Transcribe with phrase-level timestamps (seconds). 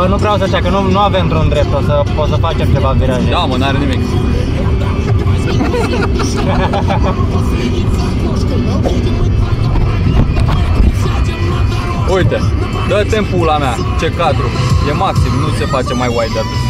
[0.00, 0.08] Uite ce car.
[0.08, 2.36] Bă, nu vreau să așa, că nu, nu avem drum drept, o să, o să
[2.36, 3.30] facem ceva viraje.
[3.30, 4.00] Da, mă, n-are nimic.
[12.14, 12.40] Uite,
[12.88, 14.48] dă timpul la mea, ce cadru.
[14.88, 16.60] E maxim, nu se face mai wide de atât.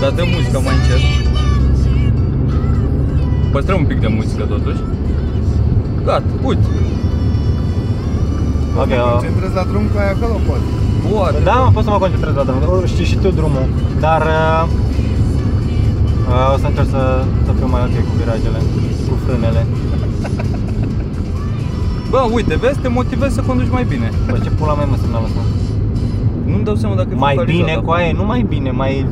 [0.00, 1.00] Dar dă muzică mai încet.
[3.52, 4.80] Păstrăm un pic de muzică totuși.
[6.04, 6.83] Gata, uite.
[8.82, 9.06] Ok, Te o...
[9.12, 10.66] concentrezi la drum că ai acolo, poate.
[11.10, 11.38] Poate.
[11.48, 12.60] Da, mă, pot să mă concentrez la drum,
[12.92, 13.66] știi și tu drumul,
[14.04, 14.62] dar uh,
[16.32, 17.02] uh, o să încerc să,
[17.46, 18.60] să fiu mai ok cu virajele,
[19.06, 19.62] cu frânele.
[22.12, 24.08] Bă, uite, vezi, te motivezi să conduci mai bine.
[24.30, 25.42] Bă, ce pula mai mă semnalul ăsta?
[26.50, 29.06] Nu-mi dau seama dacă e Mai focalizat, bine dar cu aia, nu mai bine, mai...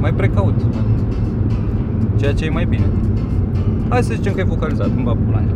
[0.00, 0.54] Mai precaut.
[2.18, 2.86] Ceea ce e mai bine.
[3.88, 5.54] Hai să zicem că e focalizat, nu va pula mea.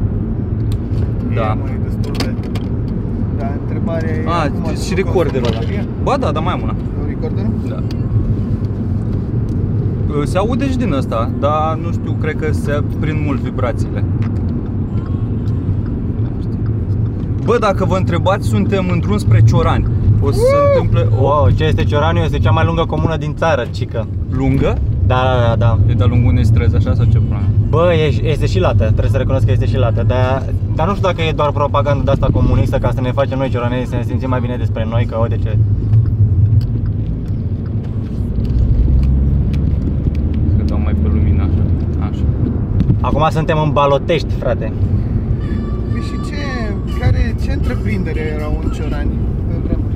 [1.35, 1.51] Da.
[1.51, 2.32] E, mă, e destul de...
[3.87, 4.25] Da, întrebarea e...
[4.27, 5.57] A, acum, și tu recorderul ăla.
[5.57, 6.03] consumi bateria?
[6.03, 6.75] Ba da, dar mai am una.
[7.01, 7.47] Un recorder?
[7.69, 7.79] Da.
[10.25, 14.05] Se aude și din ăsta, dar nu știu, cred că se prind mult vibrațiile.
[17.45, 19.87] Bă, dacă vă întrebați, suntem în drum spre Ciorani.
[20.21, 22.23] O să se întâmple o Wow, ce este Cioraniu?
[22.23, 24.07] Este cea mai lungă comună din țară, cică.
[24.31, 24.75] lungă.
[25.07, 25.79] Da, da, da, da.
[25.91, 27.49] E de-a lungul unei străzi, așa sau ce pula mea?
[27.69, 30.43] Bă, e, este și lată, trebuie să recunosc că este și lată, dar,
[30.75, 33.49] dar nu știu dacă e doar propaganda de asta comunistă ca să ne facem noi
[33.49, 35.57] cioranei să ne simțim mai bine despre noi, că uite ce...
[40.57, 41.63] Să dau mai pe lumină așa.
[42.09, 42.23] Așa.
[43.01, 44.73] Acum suntem în Balotești, frate.
[45.93, 46.37] Păi și ce,
[47.01, 49.11] care, ce întreprindere erau în Ciorani
[49.49, 49.95] pe vremuri?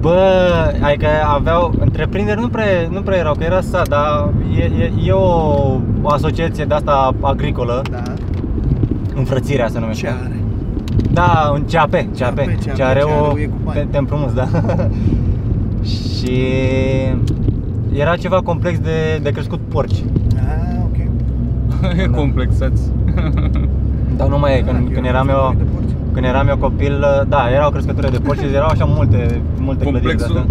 [0.00, 4.92] Bă, adică aveau întreprinderi, nu prea, nu prea erau, că era sat, dar e, e,
[5.04, 8.02] e o, o asociație de asta agricolă, Da.
[9.18, 10.06] Înfrățirea se numește.
[10.06, 10.36] Ce are?
[11.12, 13.22] Da, un CAP, CAP, CAP, ce are o...
[13.22, 13.78] CAP, e cu bani.
[13.78, 14.48] te, te împrumuți, da.
[15.94, 16.42] și
[17.92, 20.04] era ceva complex de, de crescut porci.
[20.36, 20.96] Ah, ok.
[22.02, 22.16] e Da.
[22.16, 22.82] complexați.
[24.16, 26.12] Dar nu mai e, Ah, când, că când erau eram eu, crescători de porci.
[26.12, 30.16] când eram eu copil, da, erau crescători de porci și erau așa multe, multe clădiri
[30.16, 30.46] de Complexul.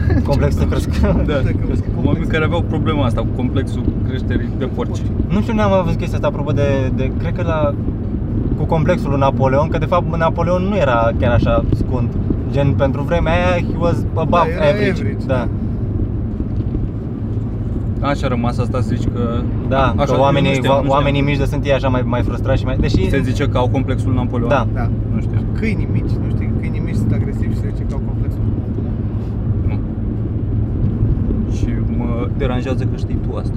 [0.00, 0.22] astea.
[0.22, 1.00] Complexul de crescut.
[1.26, 1.84] Da, Complexul.
[2.04, 4.98] oameni care aveau problema asta cu complexul creșterii de porci.
[5.28, 7.74] Nu știu, n-am mai văzut chestia asta apropo de, de, cred că la,
[8.58, 12.08] cu complexul lui Napoleon, că de fapt Napoleon nu era chiar așa scund.
[12.50, 14.90] Gen, pentru vremea aia, he was above Da, era average.
[14.90, 15.34] average, da.
[15.34, 15.48] da.
[18.08, 19.40] Așa a rămas asta să zici că...
[19.68, 20.96] Da, Așa, că eu oamenii, nu știam, nu știam.
[20.96, 22.76] oamenii mici de sunt ei așa mai, mai frustrați și mai...
[22.80, 23.08] Deși...
[23.08, 24.48] Se zice că au complexul Napoleon?
[24.48, 24.66] Da.
[24.74, 24.88] Da.
[25.14, 25.42] Nu știam.
[25.58, 28.40] Câinii mici, nu știi, câinii mici sunt agresivi și se zice că au complexul.
[29.68, 29.78] Nu.
[31.56, 31.66] Și
[31.98, 33.56] mă deranjează că știi tu asta.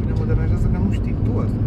[0.00, 1.60] Mine mă deranjează că nu știi tu asta.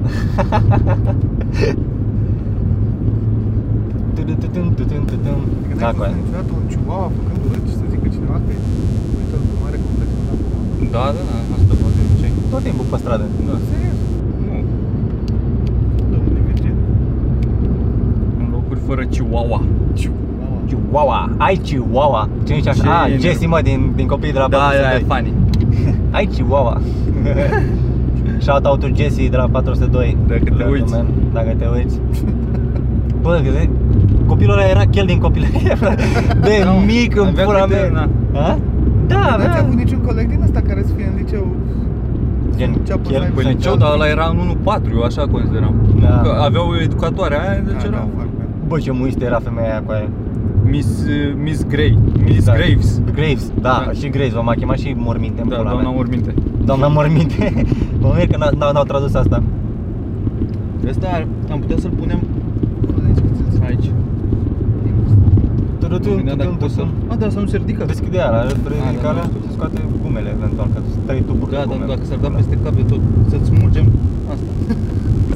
[5.60, 6.16] Adică Da, n-ai cu văzut aia.
[6.22, 8.52] niciodată un chihuahua făcând urât și să zică cineva că
[9.20, 10.36] uite cum are complexul ăla.
[10.96, 12.32] Da, da, da, asta vă de obicei.
[12.52, 13.26] Tot timpul pe stradă.
[13.48, 13.56] Da.
[13.70, 14.00] Serios?
[14.48, 14.56] Nu.
[16.12, 16.76] De unde Virgin?
[18.42, 19.60] În locuri fără chihuahua.
[20.00, 20.60] Chihuahua.
[20.70, 22.84] Chihuahua, ai Chihuahua Ce zici așa?
[22.96, 23.22] Ah, Geniu.
[23.24, 25.32] Jesse mă din, din copiii de la Da, 402 aia e funny.
[26.18, 26.76] Ai Chihuahua
[28.46, 30.94] Shout out to Jesse de la 402 Dacă te Love you, uiți.
[30.94, 31.06] man.
[31.34, 32.00] Dacă te uiți
[33.22, 33.70] Bă, de,
[34.28, 36.04] copilul ăla era chel din copilărie frate.
[36.48, 36.82] De Da, mă.
[36.86, 38.40] mic în Avea pula câte, mea na.
[38.40, 38.58] Ha?
[39.08, 41.46] Da, N-ați avea avut niciun coleg din ăsta care să fie în liceu?
[42.58, 43.80] Gen Ce-a pus chel la- Păi sau liceu, chel?
[43.84, 45.74] dar ăla era în 1-4, eu așa consideram.
[46.02, 46.22] Da.
[46.24, 48.32] Că aveau educatoare aia, deci Ah, era da, foarte.
[48.68, 50.08] Bă, ce muistă era femeia aia cu aia
[50.76, 50.90] Miss,
[51.44, 51.92] Miss Grey,
[52.28, 52.54] Miss Da.
[52.60, 52.90] Graves.
[53.20, 53.92] Graves, da, Da.
[54.00, 55.96] și Graves, m-a chemat și morminte în Da, pula doamna mea.
[56.00, 56.32] Morminte.
[56.70, 57.44] Doamna morminte
[58.02, 59.44] Mă mir că n- n-au, n-au tradus asta
[60.90, 61.08] Ăsta
[61.52, 62.20] am putea să-l punem
[63.70, 63.90] aici.
[65.82, 66.82] Mă gândeam dacă pot să...
[67.12, 67.84] A, da, să nu se ridică.
[67.86, 69.42] Deschide ala, ridică da, alea nu știu.
[69.48, 71.86] și scoate gumele eventual, că sunt trei tuburi Da, de dar gume.
[71.94, 73.02] dacă s-ar da peste cap de tot,
[73.32, 73.86] să-ți smulgem
[74.34, 74.50] asta.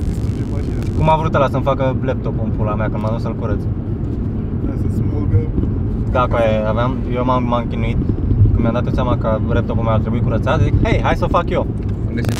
[0.07, 0.79] Distruge mașina.
[0.97, 3.61] Cum a vrut ăla să-mi facă laptopul în pula mea când m-am dus să-l curăț
[3.63, 3.69] Da,
[5.31, 5.47] să smulgă.
[6.11, 7.97] Da, cu aia aveam, eu m-am, m-am chinuit
[8.51, 11.23] Când mi-am dat eu seama că laptopul meu ar trebui curățat Zic, hei, hai să
[11.23, 11.65] o fac eu
[12.07, 12.33] Am găsit.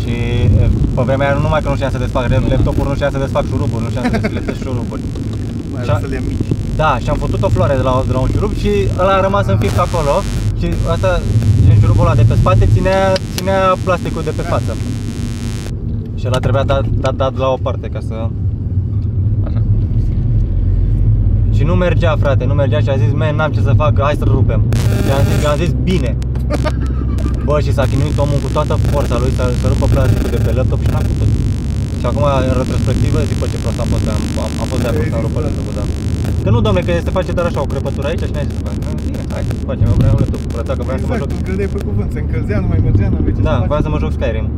[0.00, 0.14] Și
[0.62, 3.18] e, pe vremea aia nu numai că nu știam să desfac laptopul, nu știam să
[3.18, 5.02] desfac șuruburi, nu știam să desfac șuruburi
[5.72, 6.46] Mai Și-a- ales să le ia mici.
[6.76, 8.70] Da, și am făcut o floare de la, de la un șurub și
[9.00, 10.14] ăla a rămas înfipt acolo
[10.60, 11.10] Și asta,
[11.66, 13.00] gen șurubul ăla de pe spate ținea,
[13.36, 14.72] ținea plasticul de pe față
[16.18, 18.14] Și ăla trebuia dat, dat, dat la o parte ca să...
[19.46, 19.60] Așa.
[21.62, 24.16] Și nu mergea, frate, nu mergea și a zis, man, n-am ce să fac, hai
[24.22, 24.60] să rupem
[25.04, 26.10] Și am zis, am zis, bine
[27.46, 30.50] Bă, și s-a chinuit omul cu toată forța lui să, să rupă plasticul de pe
[30.58, 31.28] laptop și n-a putut
[32.00, 34.88] Și acum, în retrospectivă, zic, bă, ce prost am fost, am, am, am fost de
[34.90, 35.84] acord să am rupt pe laptopul, da.
[36.44, 38.62] Că nu, domne, că se face doar așa o crăpătură aici și n-ai ce să
[38.68, 38.78] faci.
[39.06, 41.38] Bine, hai să facem, eu vreau un laptop, curățat că vreau să mă Exact, joc.
[41.38, 43.70] îl credeai pe cuvânt, se încălzea, nu mai mergea, nu aveai ce Da, să faci.
[43.72, 44.46] vreau să mă joc Skyrim.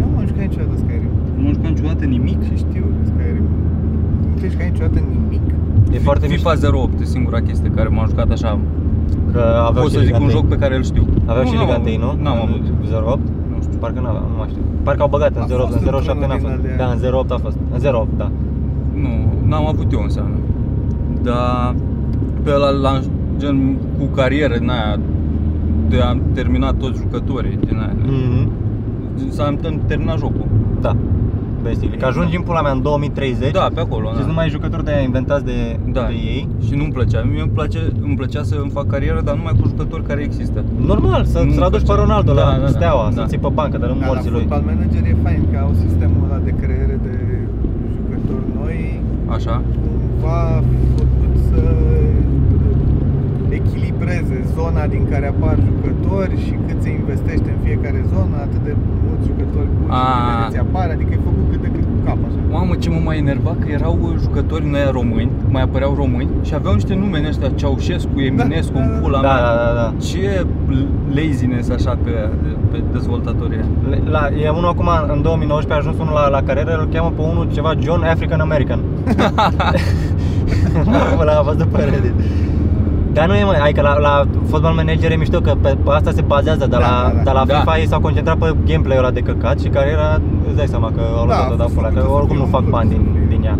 [0.00, 1.12] Eu nu am jucat niciodată Skyrim.
[1.38, 2.38] Nu am jucat niciodată nimic.
[2.48, 3.46] Și știu de Skyrim.
[4.30, 5.44] Nu te jucat niciodată nimic.
[5.94, 6.76] E foarte FIFA mișto.
[6.76, 8.58] 08 e singura chestie care m-am jucat așa.
[9.32, 10.48] Că aveau Pot și să zic un Liga joc 1.
[10.52, 11.04] pe care îl știu.
[11.26, 12.06] Aveau și Nu, Liga n-am 1, nu?
[12.08, 12.20] avut.
[12.22, 12.62] N-am avut.
[13.12, 13.20] 08?
[13.52, 13.78] Nu știu.
[13.78, 14.62] Parcă n-aveam, nu mai știu.
[14.86, 16.62] Parcă au băgat în A 08, fost în 07 n-a într-unul fost.
[16.62, 16.96] din alea.
[17.00, 17.56] Da, în 08 a fost.
[17.74, 18.28] În 08, da.
[19.02, 19.12] Nu,
[19.50, 20.36] n-am avut eu înseamnă.
[21.22, 21.74] Dar
[22.42, 22.92] pe ăla la
[23.38, 24.98] gen cu carieră din aia
[25.88, 27.96] de am terminat toți jucătorii din aia.
[28.06, 28.50] Mhm.
[29.28, 30.46] S-a am terminat jocul.
[30.80, 30.96] Da.
[31.66, 31.96] Basically.
[32.02, 34.08] Că ajungi în pula mea în 2030 Da, pe acolo.
[34.16, 34.26] și da.
[34.26, 35.58] numai jucători de aia inventați de,
[35.96, 36.04] da.
[36.10, 36.48] de ei.
[36.66, 37.20] Și nu-mi plăcea.
[37.32, 40.58] Mie îmi, place, îmi plăcea să îmi fac carieră, dar numai cu jucători care există.
[40.92, 42.00] Normal, să, Nu să-l aduci pe făcea.
[42.02, 43.20] Ronaldo Da, la da, da, steaua, da.
[43.20, 44.44] să ții pe bancă, dar în Da, la morții lui.
[44.46, 47.14] Football Manager e fain că au sistemul ăla de creare de
[47.96, 49.00] jucători noi
[49.36, 49.62] Așa.
[49.82, 50.62] cumva
[50.96, 51.62] făcut să
[53.60, 58.72] echilibreze zona din care apar jucători și cât se investește în fiecare zonă, atât de
[59.04, 60.06] mulți jucători buni și A.
[60.18, 62.38] tineri ți apar, adică e făcut cât de cât cu cap așa.
[62.56, 63.94] Mamă, ce mă mai enerva că erau
[64.24, 68.76] jucători în aia români, mai apăreau români și aveau niște nume în ăștia, Ceaușescu, Eminescu,
[68.78, 68.98] da, în da.
[69.02, 69.40] pula Da, mea.
[69.46, 69.86] da, da, da.
[70.08, 70.46] Ce
[71.18, 72.10] laziness așa pe,
[72.70, 73.68] pe dezvoltatorii aia.
[73.90, 77.12] Le- La, e unul acum, în 2019 a ajuns unul la, la carieră, îl cheamă
[77.16, 78.80] pe unul ceva John African American.
[81.28, 82.12] L-am văzut pe Reddit.
[83.16, 84.14] Dar nu e mai, adică la, la
[84.50, 87.22] Football Manager e mișto că pe, pe asta se bazează, dar Da, la, da, da.
[87.26, 87.54] dar la Da.
[87.54, 90.08] FIFA ei s-au concentrat pe gameplay-ul ăla de căcat și cariera,
[90.48, 92.36] îți dai seama că au Da, luat-o a de fost pula, că făcută să oricum
[92.36, 93.56] fie nu un fac club, bani să din, fie- din ea.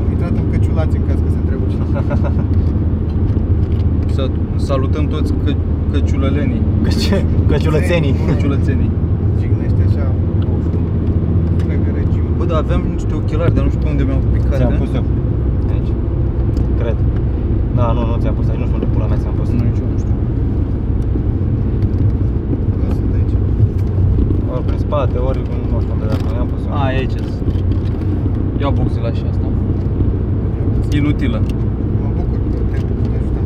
[0.00, 2.00] Am intrat în căciulați în caz că se întreabă cineva.
[4.16, 4.22] Să
[4.68, 5.50] salutăm toți că,
[5.92, 7.06] căciulălenii, Căci,
[7.50, 8.14] căciulățenii.
[8.30, 8.90] căciulățenii.
[9.40, 10.04] Jignește așa
[10.44, 10.82] poftul
[11.52, 12.30] întreagă regiune.
[12.38, 14.56] Bă, dar aveam niște ochelari, dar nu știu pe unde mi-au picat.
[14.60, 14.80] Ți-am da?
[14.82, 15.04] pus eu.
[15.72, 15.90] Aici.
[16.80, 16.96] Cred.
[17.78, 19.48] Da, nu, nu ți-am pus aici, nu știu unde pula mea ți-am pus.
[19.48, 20.14] Nu, nici eu nu știu.
[22.80, 23.34] Nu sunt aici.
[24.52, 25.38] Ori prin spate, ori
[25.72, 26.72] nu știu unde dacă mi-am pus eu.
[26.80, 27.16] A, e aici.
[28.60, 29.46] Ia boxila și asta.
[30.98, 31.40] Inutilă.
[32.02, 33.40] Mă bucur că te-am putut ajuta.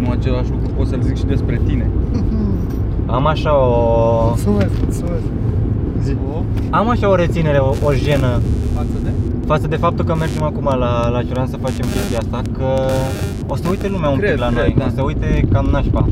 [0.00, 1.86] Nu același lucru pot să-l zic și despre tine.
[3.16, 3.70] Am așa o...
[4.26, 5.26] Mulțumesc, mulțumesc.
[6.02, 6.16] Zi.
[6.34, 8.40] O, Am așa o reținere, o, o jenă
[9.46, 9.66] față de?
[9.66, 12.66] față de faptul că mergem acum la, la Cioran să facem chestia asta, că
[13.46, 14.84] o să uite lumea un Cred, pic la cred, noi, da.
[14.84, 16.08] o să uite cam nașpa.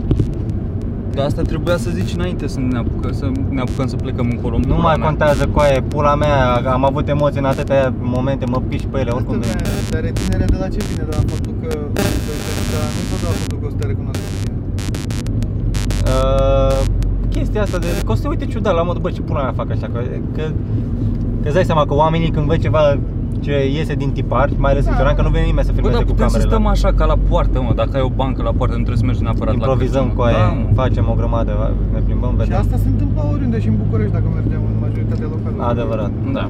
[1.14, 4.58] Dar asta trebuia să zici înainte să ne apucăm să, ne apucăm să plecăm încolo.
[4.66, 8.86] Nu mai contează cu aia, pula mea, am avut emoții în atâtea momente, mă piși
[8.86, 9.68] pe ele, oricum Asta, bine.
[9.90, 11.02] Dar reținerea de la ce vine?
[11.08, 14.18] De la faptul că dar nu tot de la faptul că o să te recunosc
[14.20, 14.56] pe tine.
[16.12, 16.78] Uh,
[17.28, 19.52] chestia asta de că o să se uite ciudat la modul, bă, ce pula mea
[19.56, 20.00] fac așa, că,
[20.36, 20.42] că,
[21.42, 22.98] că îți dai seama că oamenii când văd ceva
[23.40, 24.96] ce iese din tipar, mai ales în Da.
[24.98, 26.54] Cioran, că nu vine nimeni să Bă, filmeze dar cu putem să camerele.
[26.54, 29.08] stăm așa ca la poartă, mă, dacă ai o bancă la poartă, nu trebuie să
[29.10, 30.40] mergi neapărat Improvizăm la cu Crăciun.
[30.40, 30.74] aia, Da, mă.
[30.82, 31.52] facem o grămadă,
[31.94, 32.58] ne plimbăm, Și vedem.
[32.64, 35.68] asta se întâmpla oriunde și în București dacă mergeam în majoritatea localurilor.
[35.74, 36.44] Adevărat, da.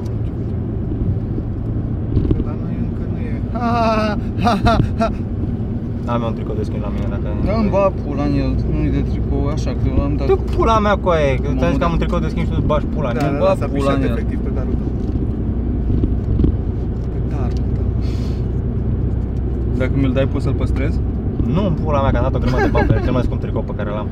[2.33, 3.31] Că la noi încă nu e.
[3.53, 3.67] Ha,
[4.43, 5.07] ha, ha, ha, ha.
[6.13, 7.27] Am eu un tricou de schimb la mine dacă...
[7.47, 10.27] Da, îmi ba pula în el, nu-i de tricou, așa, că l-am dat.
[10.31, 11.95] Tu pula mea cu aia, că Mamă, ți-am zis că am da.
[11.95, 13.31] un tricou de schimb și tu îți bagi pula în Da, el.
[13.33, 14.11] da, bă, da, s-a pula pișat în el.
[14.15, 14.89] efectiv pe darul tău.
[17.13, 17.87] Pe darul tău.
[19.77, 20.99] Dacă mi-l dai, poți să-l păstrez?
[21.53, 23.21] Nu în pula mea, că am dat o grămadă de bani pe el, cel mai
[23.23, 24.07] scump tricou pe care l-am.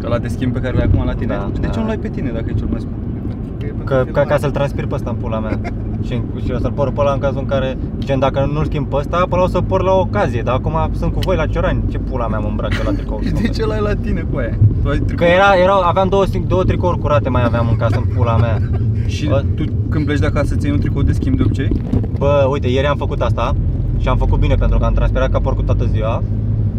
[0.00, 1.34] Ca la de schimb pe care l-ai acum la tine?
[1.34, 1.80] Da, de ce da.
[1.80, 2.94] nu l-ai pe tine dacă e cel mai scump?
[3.28, 4.28] Pentru că e pentru Că, ca, filmare.
[4.28, 5.60] ca să-l transpir pe ăsta în pula mea
[6.06, 8.86] și, și o să-l por pe ăla în cazul în care Gen dacă nu-l schimb
[8.88, 11.36] pe ăsta, pe ăla o să por la o ocazie Dar acum sunt cu voi
[11.36, 14.26] la Ciorani Ce pula mea mă îmbrac eu la tricou De ce l-ai la tine
[14.30, 14.54] cu aia?
[14.82, 15.16] Tu ai tricou?
[15.26, 18.36] Că era, era, aveam două, sing- două tricouri curate mai aveam în casă în pula
[18.36, 18.58] mea
[19.14, 19.42] Și Bă.
[19.54, 21.70] tu când pleci de acasă ții un tricou de schimb de obicei?
[22.18, 23.54] Bă, uite, ieri am făcut asta
[24.02, 26.22] și am făcut bine pentru că am transpirat ca porcul toată ziua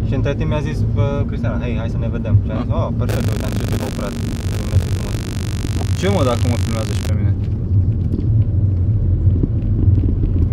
[0.06, 2.72] și între timp mi-a zis bă, Cristiana, hei, hai să ne vedem Și am zis,
[2.74, 5.14] oh, perfect, uite, am ce tricou curat Mulțumesc frumos.
[6.00, 7.32] Ce mă dacă mă filmează și pe mine?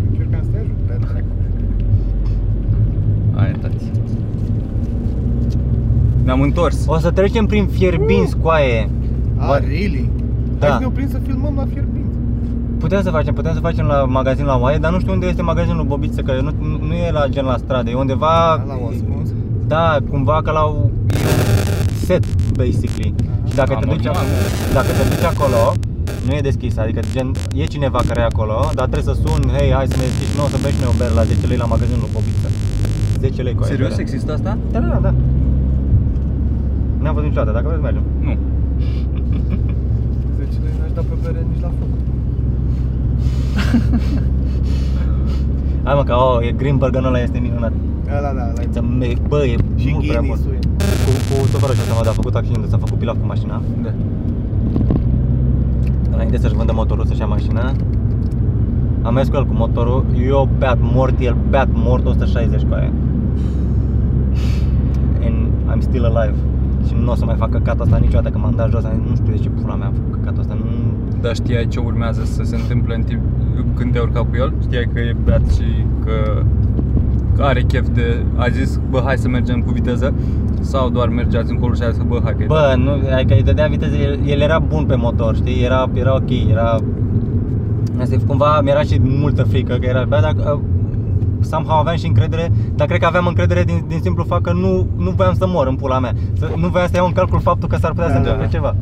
[0.10, 1.32] Încercam să te ajut, dar dracu.
[3.42, 3.86] Aia, tati.
[6.24, 6.78] Ne-am întors.
[6.88, 8.90] O să trecem prin fierbinți cu aie
[9.38, 10.10] Ah, Bă, really?
[10.60, 10.68] Da.
[10.68, 11.91] Hai să ne oprim să filmăm la Fierbinți.
[12.82, 15.42] Putem să facem, putem să facem la magazin la Oaie, dar nu știu unde este
[15.42, 18.56] magazinul Bobiță, că nu, nu- nu e la gen la stradă, e undeva...
[18.56, 19.30] La o ascuns.
[19.68, 20.90] Da, cumva ca la un
[22.06, 22.24] set,
[22.62, 23.14] basically.
[23.50, 24.24] Și dacă Da, te, duci, normal.
[24.78, 25.62] dacă te duci acolo,
[26.26, 27.28] nu e deschis, adică gen,
[27.62, 30.44] e cineva care e acolo, dar trebuie să sun, hei, hai să ne deschizi, nu,
[30.44, 32.48] o să beți și noi o bere la 10 lei la magazinul Bobiță.
[33.20, 34.02] 10 lei cu aia Serios bere.
[34.06, 34.52] există asta?
[34.74, 35.12] Da, da, da.
[37.02, 38.06] N-am văzut niciodată, dacă vreți mergem.
[38.26, 38.34] Nu.
[40.40, 41.92] 10 lei n-aș da pe bere nici la foc.
[45.86, 47.72] Hai mă, că oh, e Green Burger ăla este minunat.
[48.18, 48.68] Ăla da, ăla e.
[48.72, 50.30] Ți-am- e- Bă, e Și mult prea bun.
[50.30, 50.60] Guinness-ul e.
[51.06, 53.62] Cu, cu tovarășul ăsta m-a făcut accident, s-a făcut pilaf cu mașina.
[53.84, 53.90] Da.
[56.14, 57.72] Înainte să-și vândă motorul, să-și ia mașina.
[59.02, 62.92] Am mers cu el cu motorul, eu beat mort, el beat mort 160 cu aia.
[65.26, 65.36] And
[65.72, 66.36] I'm still alive.
[66.88, 69.10] Și nu o să mai fac căcatul asta niciodată, că m-am dat jos, am zis,
[69.10, 70.66] nu știu de ce pula mea am făcut căcatul ăsta, nu...
[71.22, 73.22] Dar știai ce urmează să se întâmple în timp,
[73.76, 74.54] când te-ai urcat cu el?
[74.62, 76.44] Știai că e beat și că
[77.36, 78.26] că are chef de...
[78.36, 80.14] A zis, bă, hai să mergem cu viteză?
[80.60, 83.44] Sau doar mergeați încolo și a zis, bă, hai că e Bă, nu, adică îi
[83.44, 86.80] dădea viteză, el, el era bun pe motor, știi, era, era ok, era...
[88.00, 90.62] Asta e, cumva mi-era și multă frică că era, bă, dacă, uh,
[91.40, 94.88] somehow aveam și încredere, dar cred că aveam încredere din, din simplu fapt că nu,
[94.98, 96.14] nu voiam să mor în pula mea.
[96.34, 98.46] Să, nu voiam să iau în calcul faptul că s-ar putea Da, să da, întâmple
[98.46, 98.52] da.
[98.52, 98.76] ceva.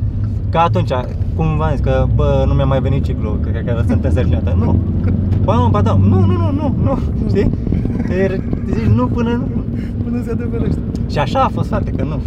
[0.49, 0.89] Ca atunci,
[1.35, 4.55] cum v-am zis, că bă, nu mi-a mai venit ciclu, că, că, că sunt înservinată.
[4.57, 4.75] Nu.
[5.43, 5.93] Ba, mă, ba, da.
[5.93, 7.49] Nu, nu, nu, nu, nu, știi?
[8.07, 8.41] Te
[8.73, 9.63] zici nu până nu.
[10.03, 10.79] Până se adeverește.
[11.09, 12.21] Și așa a fost, frate, că nu.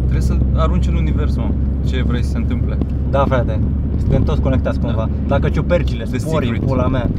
[0.00, 1.50] Trebuie să arunci în univers, mă,
[1.86, 2.78] ce vrei să se întâmple.
[3.10, 3.60] Da, frate,
[3.98, 5.08] suntem toți conectați cumva.
[5.26, 6.68] Dacă ciupercile, The sporii, secret.
[6.68, 7.10] pula mea.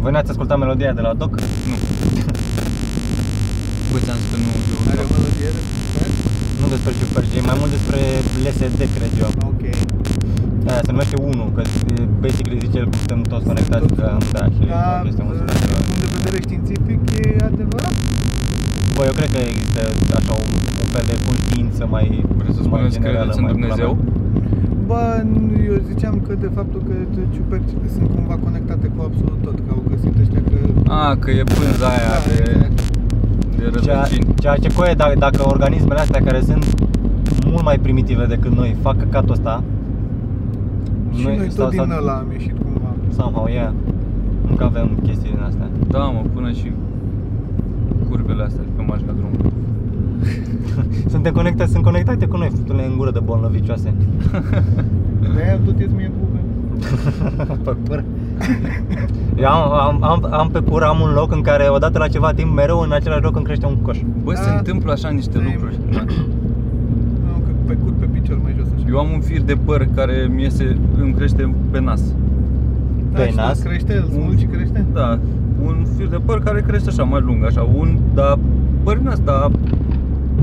[0.00, 1.30] Voi n-ați ascultat melodia de la Doc?
[1.68, 1.76] Nu.
[3.92, 4.50] Bă, ți-am zis că nu...
[4.90, 5.60] Are o melodie de
[6.64, 8.00] Nu despre ciuperci, e mai mult despre
[8.44, 9.30] LSD, cred eu.
[9.50, 9.62] Ok.
[10.70, 11.94] Aia se numește 1, că e,
[12.24, 14.06] basically zice el că suntem toți conectați, că
[14.36, 17.94] da, și Da, este un din punct de vedere științific e adevărat.
[18.94, 19.80] Bă, eu cred că există
[20.18, 20.50] așa un,
[20.82, 22.06] un fel de conștiință mai
[22.38, 23.90] Vreți să mai spuneți că generală, credeți în mai pula Dumnezeu?
[23.94, 24.22] mea.
[24.90, 25.02] Bă,
[25.68, 26.94] eu ziceam că de faptul că
[27.34, 30.56] ciupercile sunt cumva conectate cu absolut tot, că au găsit ăștia că...
[31.00, 32.78] A, că e pânza aia Da, de, exact.
[33.70, 34.34] De Ceea, rădăcini.
[34.34, 36.64] ceea ce coe, dacă, dacă organismele astea care sunt
[37.46, 39.62] mult mai primitive decât noi fac căcatul ăsta
[41.14, 42.90] Și noi tot din ăla am ieșit cumva.
[43.16, 43.72] Somehow, yeah
[44.48, 46.72] Nu că avem chestii din astea Da, mă, până și
[48.08, 49.52] curvele astea de pe marginea drumului.
[51.12, 53.94] Suntem conectați, sunt conectate cu noi, futule în gură de bolnăvicioase
[55.34, 56.33] De-aia tot ies mie bube.
[57.64, 58.04] Pe cur
[59.36, 62.32] Eu am, am, am, am pe cur, am un loc în care odată la ceva
[62.32, 64.56] timp, mereu în același loc îmi crește un coș Bă, se Da.
[64.56, 65.78] întâmplă așa niște Da, e- lucruri.
[65.92, 66.00] Da.
[66.00, 68.84] Nu, că pe cur pe picior mai jos așa.
[68.88, 72.02] Eu am un fir de păr care mi iese, îmi crește pe nas.
[73.12, 73.58] Da, pe și tot nas?
[73.62, 74.84] crește, îl smulgi și crește?
[74.92, 75.18] Da,
[75.64, 78.38] un fir de păr care crește așa mai lung, așa, un, dar
[78.82, 79.50] păr din asta,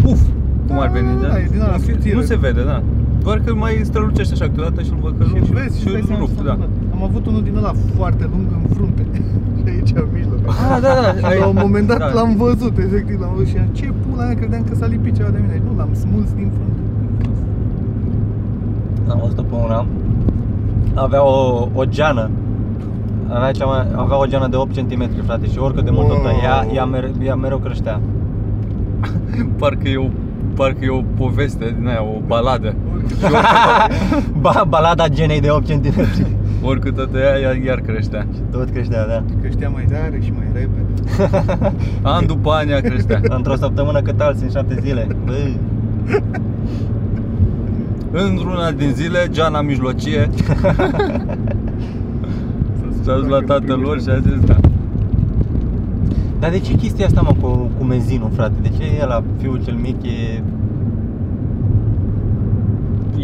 [0.02, 0.20] puf,
[0.68, 1.40] cum ar veni, Da, da?
[1.40, 2.16] e din ala Un fir- subțire.
[2.16, 2.82] nu se vede, da.
[3.24, 5.88] Doar că mai strălucește așa câteodată și îl văd că Și rup îl vezi și
[5.88, 6.54] și îți dai îl seama rup, ce s-a da.
[6.54, 6.94] întâmplat.
[6.96, 9.04] Am avut unul din ăla foarte lung în frunte.
[9.60, 10.40] și aici în mijloc.
[10.48, 12.08] Ah, da, da, Și la un moment dat da.
[12.18, 15.30] l-am văzut, efectiv, l-am văzut și am ce pula mea, credeam că s-a lipit ceva
[15.36, 15.62] de mine.
[15.68, 16.82] Nu, l-am smuls din frunte.
[19.12, 19.86] Am văzut pe una
[20.94, 22.30] Avea o, o geană
[23.34, 26.14] avea, cea mai, avea o geană de 8 cm, frate, și oricât de mult o
[26.14, 26.22] Wow.
[26.24, 28.00] tăia, ea, mere, ea mereu creștea.
[29.60, 30.08] Parcă e o,
[30.56, 32.76] parcă e o poveste din aia, o baladă.
[34.44, 36.06] Ba, balada genei de 8 cm.
[36.62, 38.28] Oricât o tăia, iar, iar creștea.
[38.52, 39.24] Tot creștea, da.
[39.42, 40.90] Creștea mai tare și mai repede.
[42.16, 43.22] An după an ea creștea.
[43.38, 45.08] Într-o săptămână cât alții, în 7 zile.
[45.26, 45.34] Bă,
[48.12, 50.30] Într-una din zile, Geana mijlocie
[53.04, 54.56] s-a dus la tatăl lor și a zis da.
[56.40, 58.54] Dar de ce chestia asta, mă, cu, cu menzinul, frate?
[58.62, 60.44] De ce el, la fiul cel mic, e...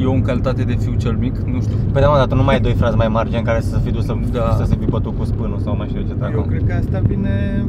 [0.02, 1.76] Eu în calitate de fiu cel mic, nu știu.
[1.92, 3.70] Păi da, mă, dar tu nu mai ai doi frați mai mari, gen care să
[3.70, 4.56] se fi dus să, Da.
[4.58, 6.42] să se fi bătut cu spânul sau mai știu ce Eu dracu.
[6.42, 7.66] cred că asta vine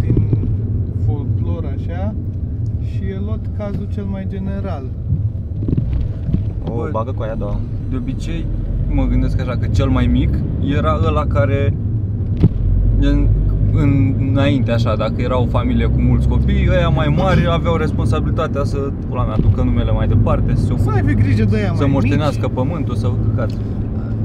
[0.00, 0.28] din
[1.06, 2.14] folclor așa
[2.84, 4.84] și e luat cazul cel mai general.
[6.70, 6.88] O, Bă.
[6.92, 7.56] bagă cu aia două.
[7.90, 8.46] De obicei,
[8.90, 10.38] mă gândesc așa că cel mai mic
[10.76, 11.74] era ăla care
[13.00, 13.26] în,
[13.72, 18.64] în, înainte așa, dacă era o familie cu mulți copii, ăia mai mari aveau responsabilitatea
[18.64, 21.72] să, pula mea, ducă numele mai departe, să, se Să ocupe, aibă grijă de ea
[21.74, 23.56] să mai moștenească pământul, să căcați.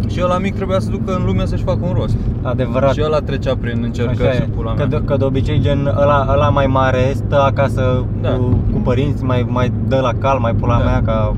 [0.08, 2.16] Și ăla mic trebuia să ducă în lume să-și facă un rost.
[2.42, 2.94] Adevărat.
[2.94, 4.50] Și ăla trecea prin încercări Așa și e.
[4.56, 4.86] pula Că mea.
[5.00, 8.30] de, că de obicei gen ăla, ăla mai mare stă acasă Da.
[8.30, 10.84] cu, cu părinți, mai, mai dă la cal, mai pula Da.
[10.84, 11.36] mea ca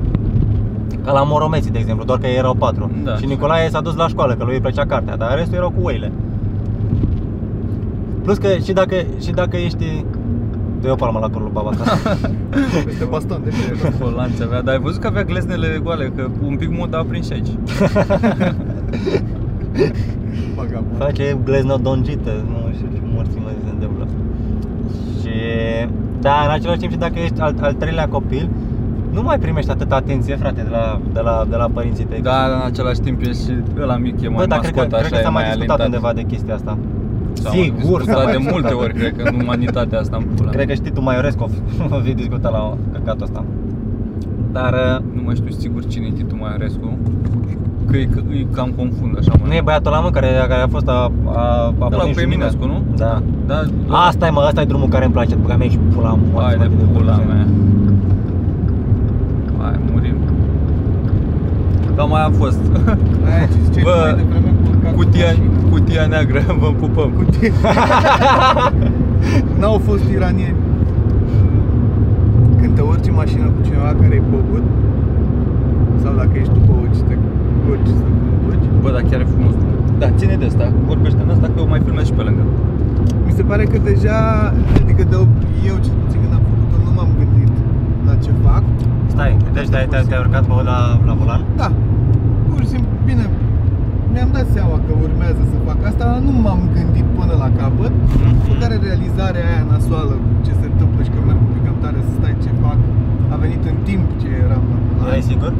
[1.04, 2.90] ca la Moromeții, de exemplu, doar că ei erau patru.
[3.04, 3.16] Da.
[3.16, 5.86] Și Nicolae s-a dus la școală, că lui îi plăcea cartea, dar restul erau cu
[5.86, 6.12] oile.
[8.22, 10.04] Plus că și dacă, și dacă ești...
[10.80, 12.16] Dă o palmă la curul lui baba asta.
[12.84, 16.28] Peste baston de ce Cu lanț avea, dar ai văzut că avea gleznele goale, că
[16.44, 17.48] un pic mod a prins și aici.
[20.56, 20.96] Vagabond.
[20.98, 24.06] Face gleznodongită, nu știu ce morții mai se întâmplă.
[25.20, 25.30] Și
[26.20, 28.48] Dar în același timp și dacă ești al, al treilea copil,
[29.12, 32.20] nu mai primești atâta atenție, frate, de la, de la, de la părinții tăi.
[32.20, 34.98] Dar în același timp e și ăla mic, e mai Bă, dar cred că, mascot,
[34.98, 35.86] cred așa că e s-a mai mai discutat alintat.
[35.86, 36.78] undeva de chestia asta.
[37.42, 40.24] S-a mai Sigur, s-a discutat mai de multe ori, cred că în umanitatea asta în
[40.34, 40.50] pula.
[40.50, 41.50] Cred că știi tu Maiorescu
[41.96, 43.44] o fi discutat la căcatul ăsta.
[44.52, 46.98] Dar uh, Nu mai știu sigur cine e Titu Maiorescu.
[47.90, 49.46] Că e, că e cam confund așa, mă.
[49.46, 52.14] nu e băiatul ăla mă care, care a fost a, a, a De la pornit
[52.14, 52.32] cu Juliana?
[52.34, 52.82] Eminescu, nu?
[52.96, 53.22] Da.
[53.46, 53.60] Da,
[54.06, 56.58] Asta e mă, asta e drumul care îmi place, băga mea și pula moartă.
[56.58, 57.46] Hai de pula mea.
[59.60, 60.14] Hai, murim.
[61.96, 62.60] Dar mai a fost.
[63.30, 65.44] Aia ce ziceai Bă, tu mai devreme cu urcat cu Cutia, mașina.
[65.70, 67.10] Cutia neagră, vă pupăm.
[67.10, 67.52] Cutie.
[69.58, 70.56] N-au fost iranieni.
[72.60, 74.62] Când te urci în mașină cu cineva care e băut
[76.02, 77.14] sau dacă ești tu băut și te
[77.70, 78.04] urci să
[78.50, 79.54] conduci, Bă, dar chiar e frumos.
[79.98, 80.72] Da, ține de asta.
[80.86, 82.42] Vorbește în asta că eu mai filmez și pe lângă.
[83.26, 84.18] mi se pare că deja,
[84.82, 85.16] adică de,
[85.68, 87.52] eu cel puțin când am făcut-o nu m-am gândit
[88.06, 88.62] la ce fac.
[89.06, 91.42] Stai, deci te-ai, te-ai, te-ai urcat bă, la, la volan?
[91.56, 91.68] Da,
[92.48, 93.24] pur și simplu, bine,
[94.14, 97.92] mi-am dat seama că urmează să fac asta, dar nu m-am gândit până la capăt.
[98.38, 100.14] După care realizarea aia nasoală,
[100.46, 102.78] ce se întâmplă și că merg un pic cam tare să stai ce fac,
[103.34, 105.06] a venit în timp ce eram la volan.
[105.10, 105.52] Erai singur?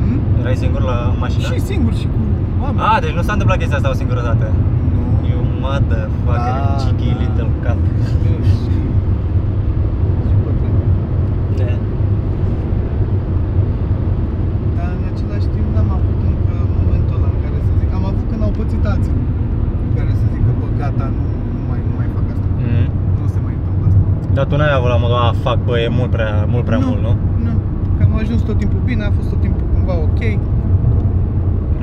[0.00, 0.18] Hmm?
[0.40, 1.44] Erai singur la mașină?
[1.50, 2.20] Și singur și cu
[2.62, 2.82] oameni.
[2.90, 4.46] A, deci nu s-a întâmplat chestia asta o singură dată.
[4.94, 5.02] Nu.
[5.30, 7.18] You motherfucker, Da, cheeky da.
[7.22, 7.80] little cat.
[8.08, 8.30] Și,
[10.28, 10.74] și bătrân.
[11.60, 11.70] Da.
[14.76, 18.24] Dar în același timp n-am avut încă momentul ăla în care să zic, am avut
[18.30, 19.14] când au pățit alții
[19.86, 21.22] în care să zic că bă, gata, nu,
[21.54, 22.48] nu, mai, nu mai fac asta.
[22.66, 22.86] Mm.
[23.20, 24.00] Nu se mai întâmplă asta.
[24.36, 27.00] Dar tu n-ai avut la modul, a, fac, bă, e mult prea, mult prea mult,
[27.06, 27.12] nu?
[27.46, 27.52] Nu,
[27.96, 30.20] că am ajuns tot timpul bine, a fost tot timpul cumva ok.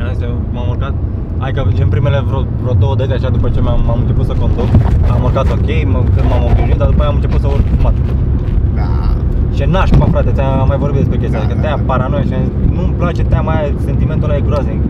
[0.10, 0.94] Azi m-am urcat
[1.44, 4.34] Hai că în primele vreo, vreo două dăți așa după ce m-am, m-am început să
[4.42, 4.70] conduc
[5.14, 7.96] Am urcat ok, m- când m-am obișnuit, dar după aia am început să urc fumat
[8.80, 8.88] Da.
[9.58, 11.88] Ce nașpa frate, ți-am mai vorbit despre chestia Da, asta, că da, te-aia da.
[11.92, 14.82] paranoia și am zis, nu-mi place teama aia, sentimentul ăla e groaznic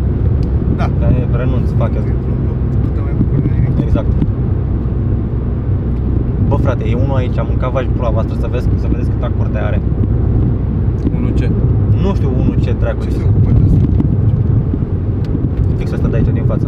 [0.80, 0.86] Da.
[1.02, 1.12] Dar
[1.42, 3.74] renunț, fac eu Într-un loc, nu te mai bucuri de nimic.
[3.88, 4.10] Exact
[6.50, 9.32] Bă frate, e unul aici, am mâncat vaci pula voastră să vezi, să vedeți câta
[9.38, 9.82] curte are
[11.16, 11.50] Unul ce?
[12.04, 13.80] Nu știu unul ce dracu Ce ce se ocupă de asta?
[15.78, 16.68] Fix ăsta de aici din față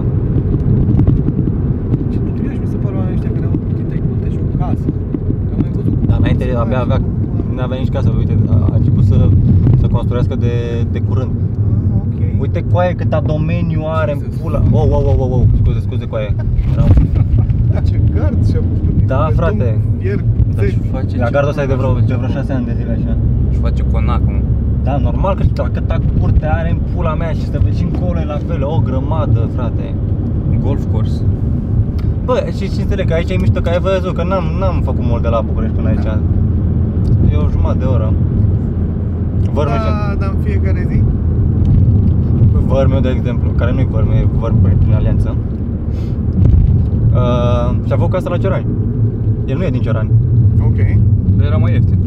[2.12, 4.86] Ce curioși mi se par oamenii ăștia care au arhitect curte și o casă.
[5.48, 6.92] Că am mai văzut cum Dar înainte se abia face.
[6.92, 7.00] avea,
[7.56, 9.30] nu avea nici casă, uite, a, a început să,
[9.82, 10.54] să construiască de,
[10.92, 11.32] de curând
[11.94, 12.20] Ah, ok.
[12.44, 14.40] Uite coaie câta domeniu are în Jesus.
[14.42, 16.36] pula Oh, oh, oh, oh, oh, scuze, scuze coaie
[16.74, 16.88] Erau...
[17.88, 18.82] Ce gard și-a făcut.
[18.88, 19.70] din Da, beton, frate.
[20.00, 20.20] Fier,
[20.56, 20.72] Dar țevi.
[20.72, 22.92] și face La ce- gardul ăsta e de vreo, de vreo 6 ani de zile
[23.00, 23.14] așa
[23.52, 24.40] Și face conac, mă.
[24.84, 28.20] Da, normal că știu, câta curte are în pula mea și să vezi și încolo
[28.20, 29.86] e la fel, o grămadă, frate
[30.64, 31.22] Golf course.
[32.26, 35.04] Bă, și, și înțeleg că aici e mișto, că ai văzut că n-am, n-am făcut
[35.12, 36.20] mult de la București până aici Da.
[37.32, 38.14] E o jumătate de oră
[39.54, 41.02] Vărmiu, Da, dar în fiecare zi.
[42.68, 45.36] Vărmiu, de exemplu, care nu-i Vărmiu, e Vărmiu prin, prin alianță
[47.14, 48.66] uh, Și-a făcut casa la Ciorani
[49.46, 50.12] El nu e din Ciorani
[50.66, 50.76] Ok.
[51.38, 51.98] Dar era mai ieftin.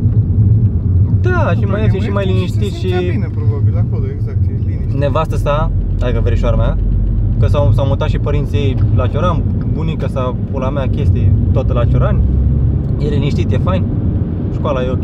[1.21, 4.51] Da, și mai ieftin și mai liniștit se și simțea bine, probabil, acolo, exact, e
[4.67, 4.99] liniște.
[4.99, 5.71] Nevastă sa,
[6.03, 6.77] adică verișoara mea
[7.41, 9.43] Că s-au, s-au mutat și părinții ei la Cioran
[9.73, 12.21] Bunica sa, pula mea, chestii tot la Cioran
[12.99, 13.85] E liniștit, e fain
[14.53, 15.03] Școala e ok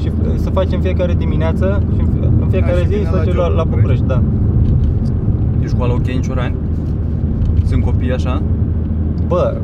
[0.00, 3.04] Și uh, se face în fiecare dimineață și în fie- în fiecare și zi vine
[3.04, 4.22] se la face job la, în la București, da
[5.62, 6.54] E școală ok în Ciorani?
[7.64, 8.42] Sunt copii așa?
[9.26, 9.56] Bă,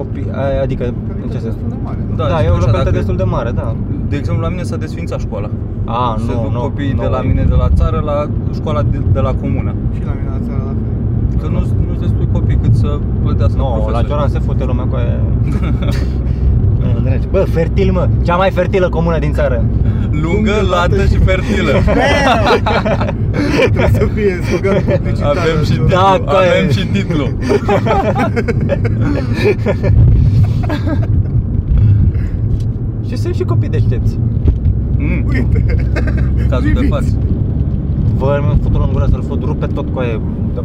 [0.00, 1.44] copii, a- adică, în ce Calitate sens?
[1.44, 2.14] destul de mare, nu?
[2.20, 3.66] Da, Da, zic e o așa, localitate dacă- destul de mare, da
[4.10, 5.48] De exemplu, la mine s-a desfințat școala.
[5.84, 8.16] A, Se nu, duc nu copiii nu, de la e- mine de la țară la
[8.58, 9.72] școala de, de la comună.
[9.96, 10.92] Și la mine la țară la fel.
[11.40, 12.90] Că nu nu destui copii cât să
[13.22, 14.06] plătească Nu, la profesori.
[14.08, 15.18] Cioran se fute lumea cu aia
[16.96, 17.26] În rege.
[17.30, 19.64] Bă, fertil mă, cea mai fertilă comună din țară
[20.10, 21.70] Lungă, lată și fertilă.
[23.60, 25.36] Trebuie să fie slogan publicitar.
[25.36, 25.88] Avem și acolo.
[25.88, 26.24] Da, titlu.
[26.32, 26.50] coaie.
[26.50, 27.28] Avem și titlu.
[33.08, 34.18] Și sunt și copii deștepți
[34.98, 35.64] Mm, Uite.
[36.48, 36.88] cazul de Priviți.
[36.92, 37.16] față.
[38.16, 40.20] Vă mi făcut în gură să-l fut rupe tot cu aia
[40.54, 40.64] Da,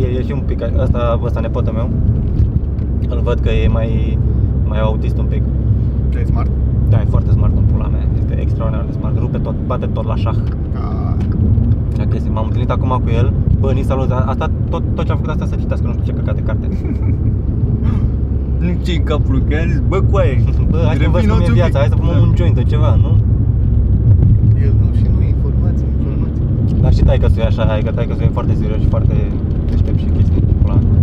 [0.00, 1.90] e, e și un pic, ăsta, ăsta nepotul meu
[3.08, 4.18] Îl văd că e mai,
[4.70, 5.42] mai autist un pic
[6.12, 6.50] Ce e smart?
[6.88, 10.06] Da, e foarte smart în pula mea, este extraordinar de smart Rupe tot, bate tot
[10.06, 10.36] la șah
[10.74, 11.16] Ca...
[11.96, 15.10] Cea chestie, m-am întâlnit acum cu el Bă, ni s-a luat, asta, tot, tot ce
[15.12, 16.66] am făcut asta să citească, nu știu ce căcat de carte
[18.64, 20.34] Nu ce capul lui, că i-am zis, bă, coaie,
[20.70, 21.82] Bă, hai să văd cum revino-ți e un viața, pic.
[21.82, 22.26] hai să fumăm Da.
[22.26, 23.10] un joint, ceva, nu?
[24.64, 26.42] El nu și nu, informații, informații.
[26.82, 29.14] Dar și taică e așa, hai că taică e foarte serios și foarte
[29.70, 30.98] deștept și chestii pula mea.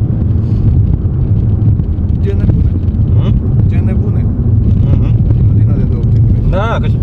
[2.23, 2.71] Gene bune.
[3.17, 3.34] Hmm?
[3.71, 4.21] Gene bune.
[4.91, 5.10] Mhm.
[5.36, 5.86] Și nu din ale
[6.49, 6.97] Da, că și...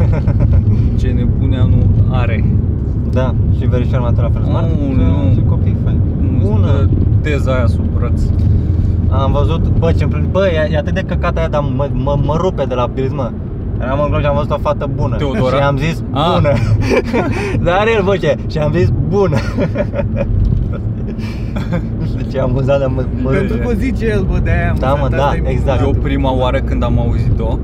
[1.00, 2.44] Ce nebunea nu are.
[3.12, 4.66] da, și verișoara mea tot la fel smart.
[4.66, 5.32] Oh, Și- nu.
[5.34, 6.00] Și copii fain.
[6.40, 6.66] Nu Bună.
[6.66, 6.88] stă
[7.22, 8.22] teza aia sub braț.
[9.10, 12.36] Am văzut, bă, ce bă, e, e atât de căcat aia, dar mă, mă, mă
[12.40, 13.30] rupe de la Pilz, mă.
[13.82, 15.56] Eram în glob și am văzut o fată bună Teodora?
[15.56, 16.32] Și am zis Ah.
[16.34, 16.52] bună
[17.64, 19.36] Dar are el voce Și am zis bună
[21.98, 24.76] Nu știu ce amuzat, dar mă, mă Pentru că o zice el, bă, de-aia am
[24.78, 25.80] Da, mă, zis, da, asta e exact.
[25.80, 26.02] Eu minunat.
[26.08, 27.58] prima oară când am auzit-o,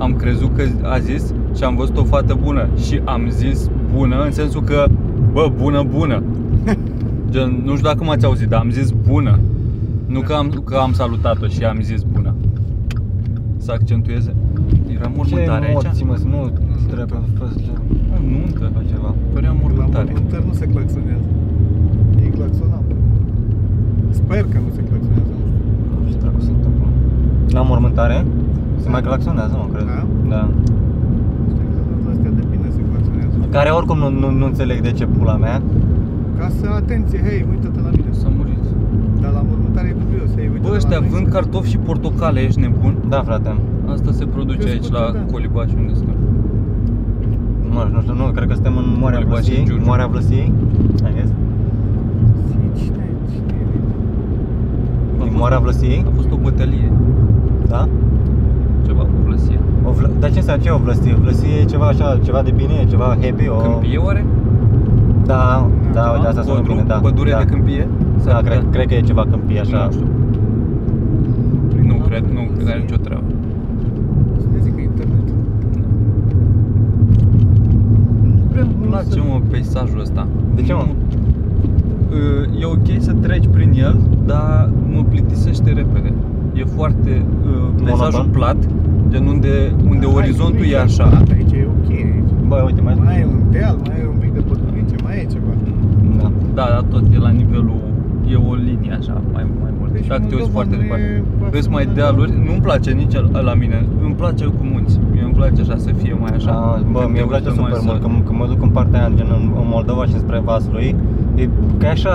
[0.00, 4.16] am crezut că a zis și am văzut o fată bună și am zis bună
[4.24, 4.86] în sensul că,
[5.32, 6.22] bă, bună, bună.
[7.32, 9.38] Gen, nu știu dacă m-ați auzit, dar am zis bună.
[10.06, 12.34] Nu că am, că am salutat-o și am zis bună.
[13.56, 14.34] Să accentueze.
[14.94, 15.82] Era Ce mormântare aici?
[15.84, 16.50] emoții, mă, nu
[16.92, 17.58] trebuie fost
[18.22, 18.72] Nu, nuntă.
[18.90, 20.04] ceva Părea La mormântare.
[20.12, 21.24] mormântări nu se claxonează.
[22.22, 22.82] Ei claxonau.
[24.10, 26.12] Sper că nu se claxonează, nu știu.
[26.12, 26.86] Ce dracu se întâmplă?
[27.48, 28.26] La mormântare?
[28.82, 30.00] Se mai claxonează, mă, cred Da?
[30.34, 30.42] Da
[31.52, 33.34] Știu că la astea de bine se claxonează.
[33.56, 35.62] Care oricum nu, nu, nu înțeleg de ce pula mea
[36.38, 38.10] Ca să, atenție, hei, uită-te la mine.
[38.22, 38.64] S-a murit.
[39.22, 41.08] Dar la mormântare e dubios, hei, uite Bă, ăștia la noi.
[41.14, 42.94] vând cartofi și portocale, ești nebun?
[43.12, 43.50] Da, frate
[43.94, 45.24] Asta se produce Crescută, aici la da.
[45.32, 46.16] Colibaș unde suntem.
[47.74, 49.86] Mă, nu știu, nu, cred că suntem în Moarea Colibaș și Vlăsiei Giurgiu.
[49.88, 50.48] Moarea Vlăsiei
[51.08, 51.30] I guess.
[52.78, 53.66] Cine, cine e?
[55.18, 56.92] A Din fost- Moarea Vlăsiei A fost o bătălie,
[57.68, 57.88] Da?
[59.80, 60.06] Ceva cu vlăsie.
[60.06, 60.10] O vlă...
[60.20, 61.14] Dar ce înseamnă ce e o vlăsie?
[61.14, 63.56] Vlăsie e ceva așa, ceva de bine, e ceva happy, o...
[63.56, 64.24] Câmpie oare?
[65.26, 66.12] Da, da, Ceva?
[66.14, 67.38] uite, asta sună Pădru- bine, da Pădure da.
[67.38, 67.88] de câmpie?
[68.24, 70.06] Da, cred, cred că e ceva câmpie așa Nu știu.
[71.82, 73.24] Nu cred, nu cred că are nicio treabă.
[74.40, 75.26] Să ne zică internet.
[78.50, 80.26] Prea îmi place, mă, peisajul ăsta.
[80.54, 80.84] De ce, mă?
[80.86, 80.98] Nu-
[82.60, 86.12] E ok să treci prin el, dar mă plictisește repede.
[86.54, 88.30] E foarte uh, peisajul Monoton?
[88.30, 88.56] plat,
[89.10, 91.04] gen unde, unde Hai, orizontul nu e așa.
[91.06, 92.30] plat, Aici e ok, aici.
[92.48, 92.94] Bă, uite, mai...
[93.04, 95.52] Mai e un deal, mai e un pic de pădurice, mai e ceva.
[96.20, 96.30] Da.
[96.54, 97.80] Da, dar tot e la nivelul,
[98.32, 99.92] e o linie așa, mai, mai mult.
[99.92, 101.50] Deci Dacă te uiți Moldova foarte nu e departe.
[101.56, 101.94] Vezi mai asemănător.
[101.98, 104.94] dealuri, nu-mi place nici al- la mine, îmi place cu munți.
[105.12, 106.52] Mie îmi place așa să fie mai așa.
[106.52, 108.46] Da, bă, Când mie te îmi place uiți mai super să- mult când, când mă
[108.52, 110.90] duc în partea aia, gen în, în Moldova și spre Vaslui
[111.40, 111.42] E
[111.78, 112.14] că e așa,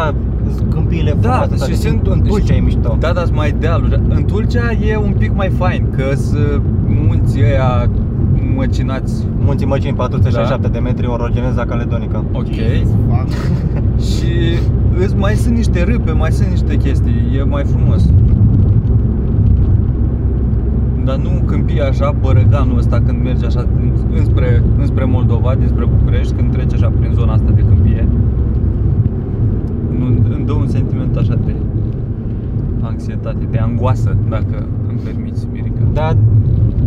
[0.55, 3.51] sunt câmpiile Da, frumoase, și toate, sunt în Tulcea e mișto Da, dar sunt mai
[3.63, 3.99] dealuri.
[4.17, 6.61] În Tulcea e un pic mai fain, că sunt
[7.07, 7.89] munții ăia
[8.55, 9.27] măcinați.
[9.45, 12.45] Munții Măcini, 467 de metri, orogeneza caledonică Ok.
[12.45, 13.29] Jesus, fuck.
[14.11, 14.33] Și
[15.03, 18.09] îți mai sunt niște râpe, mai sunt niște chestii, e mai frumos.
[21.03, 26.33] Dar nu câmpie așa, bărăganul ăsta când mergi așa din- înspre, înspre Moldova, dinspre București,
[26.33, 28.07] când treci așa prin zona asta de câmpie.
[29.97, 31.55] Nu, îmi dă un sentiment așa de
[32.81, 35.81] anxietate, de angoasă, dacă îmi permiți, Mirica.
[35.93, 36.15] Da,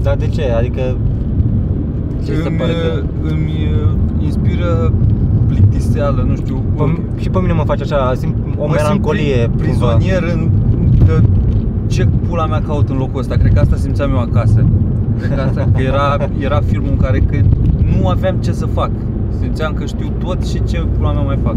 [0.02, 0.50] dar de ce?
[0.58, 0.96] Adică
[2.24, 3.02] ce se îmi, pare că...
[3.22, 4.92] îmi uh, inspiră
[5.46, 6.62] plictiseală, nu știu.
[6.76, 6.82] Pe,
[7.20, 9.86] și pe mine mă face așa, simt o mă melancolie simt pri- cumva.
[9.86, 10.50] prizonier în
[11.06, 11.20] că
[11.86, 13.34] ce pula mea caut în locul ăsta.
[13.34, 14.64] Cred că asta simțeam eu acasă.
[15.18, 17.36] Cred că asta că era, era filmul în care că
[17.98, 18.90] nu aveam ce să fac.
[19.40, 21.56] Simțeam că știu tot și ce pula mea mai fac.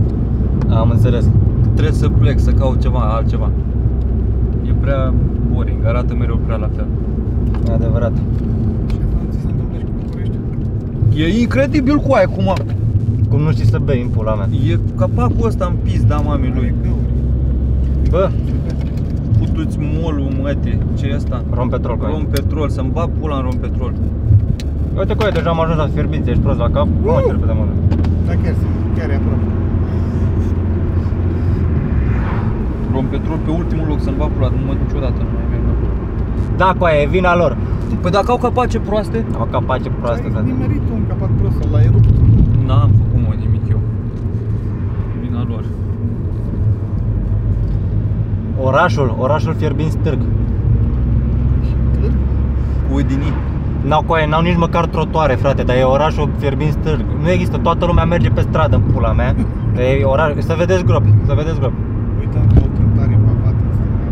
[0.70, 1.30] Am înțeles
[1.74, 3.50] Trebuie să plec, să caut ceva, altceva.
[4.68, 5.14] E prea
[5.54, 6.86] boring, arată mereu prea la fel.
[7.70, 8.12] E adevărat
[8.88, 8.96] Ce
[9.32, 10.34] ți se întâmplă și cu București?
[11.16, 12.54] E incredibil cu aia cum a...
[13.30, 16.74] Cum nu știi să bei în pula mea E capacul ăsta în pizda mamei lui.
[16.74, 17.10] Are găuri.
[18.10, 18.30] Bă,
[19.40, 21.44] Putuți molul, măte, ce e asta?
[21.54, 22.14] rom petrol cu aia.
[22.14, 23.94] Rom petrol, să-mi bag pula în rom petrol.
[24.98, 27.36] Uite cu aia, deja am ajuns la fierbinți, ești prost la cap Nu mă cer
[27.36, 27.70] pe de mult
[28.28, 29.46] Da, chiar sunt, chiar e aproape.
[32.94, 35.41] Rom petrol pe ultimul loc să-mi bag pula, nu mă duc niciodată, nu mai merg.
[36.58, 37.58] Da, cu aia, e vina lor
[38.02, 39.26] Păi dacă au capace proaste?
[39.40, 42.10] Au capace proaste, Ai frate nimerit un capac prost, l-ai rupt.
[42.66, 43.80] N-am făcut mă nimic eu.
[45.22, 45.64] Vina lor.
[48.64, 50.20] Orașul, orașul fierbinți târg
[52.02, 52.14] Târg?
[52.90, 53.34] Cu Udini.
[53.82, 57.86] N-au coaie, n-au nici măcar trotuare, frate, dar e orașul fierbinți târg Nu există, toată
[57.86, 59.36] lumea merge pe stradă în pula mea
[60.00, 61.76] E oraș, să vedeți gropi, să vedeți gropi
[62.20, 64.10] Uite, am o cântare pavată în stânga.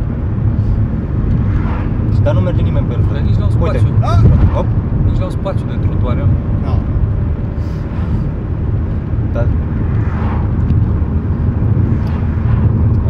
[2.09, 3.94] Și Dar nu merge nimeni pe el, Dar frate nici n-au Uite, spațiu.
[4.12, 4.20] Ah!
[4.56, 4.66] hop,
[5.06, 6.26] Nici n-au spațiu de trotuare.
[6.64, 6.74] Da.
[9.34, 9.42] da.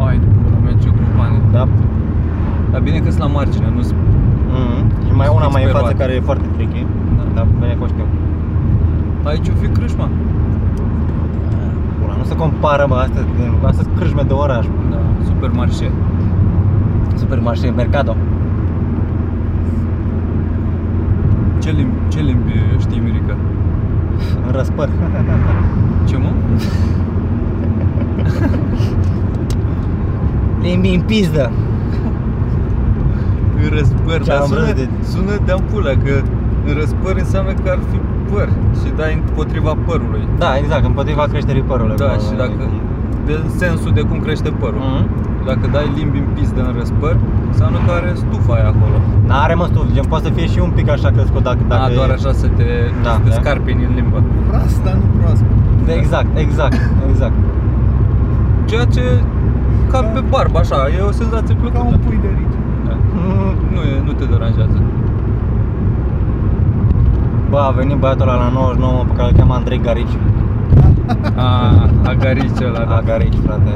[0.05, 1.37] Ai, de pula mea, ce grupane.
[1.51, 1.67] da.
[2.71, 3.97] Dar bine că sunt la margine, nu sunt
[4.55, 5.05] Mm-hmm.
[5.07, 6.01] Și mai una Fix mai în pe față roate.
[6.01, 6.85] care e foarte tricky
[7.17, 7.23] Da.
[7.35, 8.05] Da, bine că o știu
[9.23, 10.07] Aici o fi crâșma.
[11.99, 13.21] Pula, nu se compară, mă, astea,
[13.69, 15.91] astea sunt crâșme de oraș Da, supermarșe.
[17.15, 18.15] Supermarché, Mercado
[21.59, 23.35] Ce limbi, ce limbi știi, Mirica?
[24.45, 24.89] În răspăr.
[26.07, 26.29] Ce mă?
[30.61, 31.51] Limbi în pizdă.
[33.63, 36.13] În răspăr, Ce dar am sună, vrut de- sună de ampulă, că
[36.67, 37.97] în răspăr înseamnă că ar fi
[38.33, 38.49] păr
[38.81, 40.27] și dai împotriva părului.
[40.37, 41.95] Da, exact, împotriva creșterii părului.
[41.95, 42.81] Da, Acolo, și dacă, cum-
[43.25, 44.79] de sensul de cum crește părul.
[44.79, 45.07] Mhm.
[45.51, 47.15] Dacă dai limbi în pizdă în răspăr,
[47.51, 48.97] înseamnă că are stufa aia acolo.
[49.29, 51.95] N-are mă stuf, gen poate să fie și un pic așa crescut dacă, dacă A,
[51.99, 52.67] doar e- așa să te,
[53.05, 53.35] Da, să te da.
[53.41, 54.19] scarpini în limbă.
[54.55, 55.49] Ras, dar nu proaspăt.
[55.85, 56.79] Da, Exact, exact,
[57.11, 57.37] exact.
[58.69, 59.03] Ceea ce
[59.91, 61.97] ca pe barbă, așa, e o senzație Ca un plăcută.
[62.05, 62.57] pui de rici.
[62.87, 62.93] Da.
[63.15, 63.53] Mm.
[63.73, 64.77] Nu, e, nu te deranjează.
[67.49, 70.15] Bă, a venit băiatul ăla la 99 pe care îl cheamă Andrei Garici.
[71.35, 71.71] A,
[72.03, 72.95] agarici ăla, da.
[72.95, 73.73] A, Garici, frate.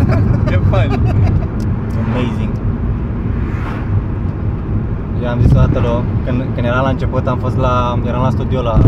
[0.54, 0.90] E fain.
[2.04, 2.52] Amazing.
[5.18, 8.22] Și am zis o dată lui, când, când eram la început, am fost la, eram
[8.22, 8.78] la studio la,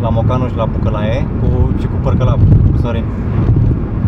[0.00, 2.38] la Mocanu și la Bucălaie cu, și cu Părcălap,
[2.72, 3.04] cu Sorin.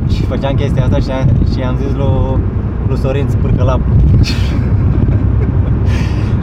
[0.08, 2.38] Și făceam chestia asta și, am, și am zis lui,
[2.88, 3.80] lui Sorin Spârcălap.
[4.22, 4.34] și,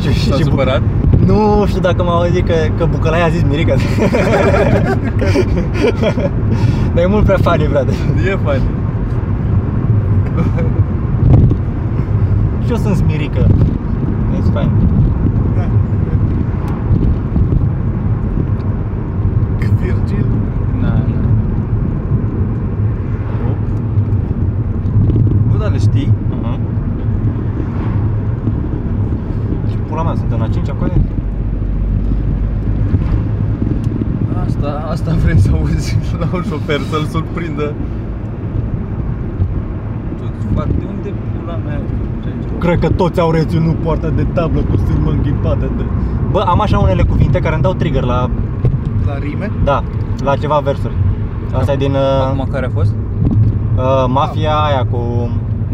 [0.20, 0.82] și, S-a și, Bu- supărat?
[1.26, 3.76] Nu știu dacă m-au auzit că, că Bucălaie a zis Mirica.
[6.94, 7.94] Dar e mult prea funny, frate.
[8.32, 8.62] E fain.
[12.66, 13.48] Și eu sunt Smirică.
[14.36, 14.72] It's fine.
[15.56, 15.70] Da.
[19.82, 20.26] Virgil.
[20.82, 21.22] Na, na.
[23.44, 23.58] Hop.
[25.52, 26.14] Bă, dar le știi?
[26.32, 26.60] Uh-huh.
[29.70, 30.92] Și pula mea, suntem la 5 acolo?
[34.46, 37.74] Asta, asta vrem să auzi la un șofer, să-l surprindă.
[40.18, 41.80] Tu-ți fac de unde pula mea
[42.24, 42.60] ce aici?
[42.60, 45.84] Cred că toți au reținut poarta de tablă cu sârmă înghipată de...
[46.32, 48.30] Bă, am așa unele cuvinte care îmi dau trigger la...
[49.08, 49.52] La rime.
[49.64, 49.84] Da,
[50.24, 50.94] la ceva versuri.
[51.54, 52.94] Asta e din uh, Acum care a fost?
[53.78, 54.98] uh, mafia aia cu...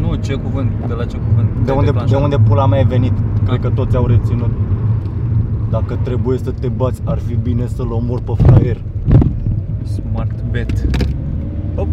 [0.02, 1.48] Nu, ce cuvânt, de la ce cuvânt?
[1.56, 2.24] De te-ai unde, de declanșat?
[2.24, 3.14] unde pula mea e venit.
[3.46, 3.62] Cred Ah.
[3.62, 4.50] că toți au reținut.
[5.70, 8.78] Dacă trebuie să te bați, ar fi bine să-l omor pe fraier.
[10.12, 10.72] Smart bet.
[11.76, 11.88] Hop.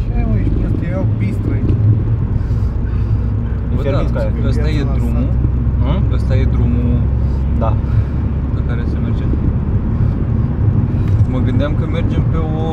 [0.00, 0.82] Ce ai mă, ești prost?
[0.90, 1.74] Iau bistro aici.
[3.74, 4.32] Bă, da, Infirmiți care?
[4.46, 5.28] ăsta e Viața la drumul.
[5.82, 6.02] Hmm?
[6.16, 7.00] Ăsta e drumul
[7.58, 7.76] Da.
[8.54, 9.24] pe care se merge.
[11.32, 12.66] Mă gândeam că mergem pe o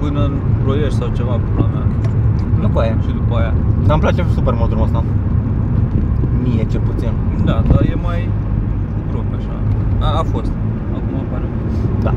[0.00, 1.86] până în Ploiești sau ceva pula mea.
[2.60, 2.96] După aia.
[3.04, 3.54] Și după aia.
[3.86, 5.04] Dar îmi place super mult drumul ăsta.
[6.42, 7.12] Mie, cel puțin.
[7.44, 8.28] Da, dar e mai
[9.12, 9.54] rup așa.
[9.98, 10.52] A, a fost.
[10.96, 11.44] Acum apare.
[12.02, 12.14] Da.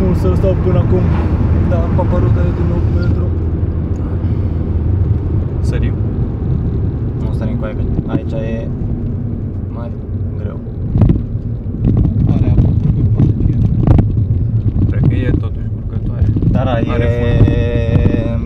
[0.00, 1.04] Nu să stau până acum.
[1.68, 3.30] Da, am apărut de din nou pe drum.
[5.60, 5.94] Sărim?
[7.20, 8.68] Nu sărim cu aia, că aici e
[9.68, 9.90] mai
[10.38, 10.58] greu.
[12.30, 13.58] Are apă curgătoare, ce e?
[14.90, 15.66] Cred că e totuși
[16.74, 16.84] curcătoare.
[16.84, 17.04] Da, da, Are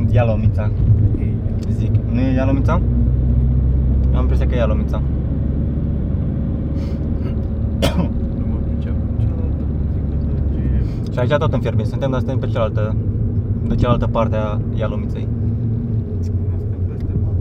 [0.09, 0.71] e Ialomița,
[1.19, 1.35] Ei,
[1.71, 1.91] zic.
[2.13, 2.81] Nu e Ialomița?
[4.15, 5.03] Am impresia că e Ialomița.
[8.39, 8.95] Nu mă pricep.
[9.19, 12.97] cealaltă muzică de ce Și aici tot în Fierbin suntem, dar suntem pe cealaltă,
[13.69, 15.29] de cealaltă parte a Ialomiței.
[16.19, 16.33] Astea
[16.89, 17.37] peste mare.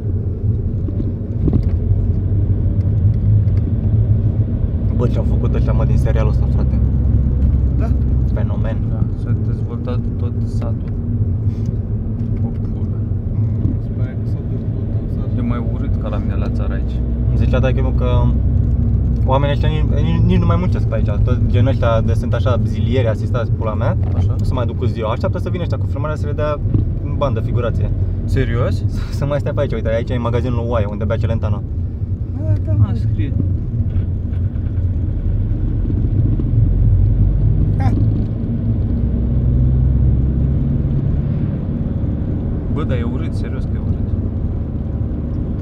[4.95, 6.50] Bă, ce-au făcut ăștia mă din serialul ăsta, frate.
[6.50, 6.50] Da.
[8.33, 8.77] Fenomen.
[8.89, 10.91] Da, s-a dezvoltat tot satul.
[12.45, 12.97] O pulă.
[13.83, 15.37] Sper că s-au dezvoltat satul.
[15.37, 16.95] E mai urât ca la mine la țară aici.
[17.29, 18.09] Îmi zicea Dachimu că
[19.25, 21.09] oamenii ăștia nici, nici, nici nu mai muncesc pe aici.
[21.23, 23.97] Tot genul ăștia de sunt așa zilieri asistați pula mea.
[24.15, 24.35] Așa?
[24.37, 25.11] Nu se mai duc cu ziua.
[25.11, 26.59] Așteaptă să vină ăștia cu filmarea să le dea
[27.03, 27.91] în bandă, figurație.
[28.25, 28.83] Serios?
[29.17, 31.61] Să mai stai pe aici, uite, aici e magazinul Oaie, unde bea Celentano.
[32.37, 33.33] Da, da, A, scrie.
[42.81, 44.07] Bă, dar e urât, serios că e urât.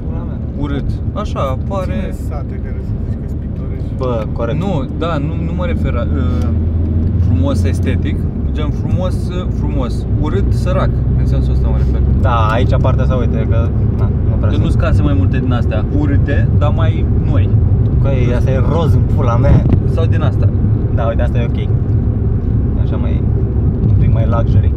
[0.04, 0.38] Pula mea.
[0.62, 0.88] Urât.
[1.12, 2.14] Așa, Ține pare...
[2.28, 3.90] sate care să zici că sunt pitorești.
[3.96, 4.58] Bă, corect.
[4.58, 6.48] Nu, da, nu, nu mă refer la uh,
[7.26, 8.16] frumos estetic,
[8.52, 12.00] gen frumos, uh, frumos, urât, sărac, în sensul ăsta mă refer.
[12.20, 14.80] Da, aici partea asta, uite, că na, nu prea Deci nu sunt.
[14.80, 17.48] scase mai multe din astea urâte, dar mai noi.
[18.02, 19.62] Că e, asta e roz în pula mea.
[19.94, 20.48] Sau din asta.
[20.94, 21.68] Da, uite, asta e ok.
[22.82, 23.22] Așa mai,
[23.88, 24.72] un pic mai luxury.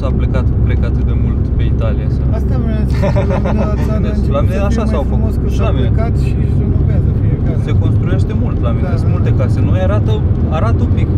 [0.00, 2.20] Nu s-a plecat, cred că atât de mult pe Italia să...
[2.38, 4.82] Asta vreau să zic, că la mine la țară a La început mine să așa
[4.84, 5.42] fie s-au mai frumos făcut.
[5.44, 5.88] că Și s-a la mine.
[5.88, 7.58] plecat și își renovează fiecare.
[7.66, 9.36] se construiește mult la mine, Da, sunt da, multe da.
[9.40, 10.12] case noi, arată,
[10.58, 11.08] arată un pic.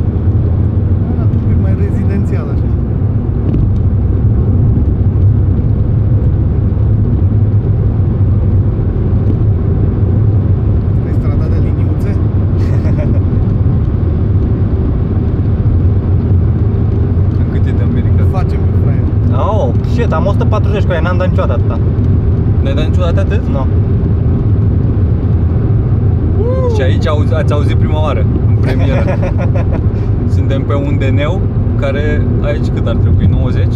[20.72, 21.78] 40 cu aia, n-am dat niciodată atâta.
[22.62, 23.42] N-ai dat niciodată atât?
[23.46, 23.52] Nu.
[23.52, 23.64] No.
[26.74, 29.04] Și aici auzi, ați auzit prima oară, în premieră.
[30.36, 31.40] Suntem pe un DN-ul
[31.76, 33.26] care aici cât ar trebui?
[33.26, 33.66] 90?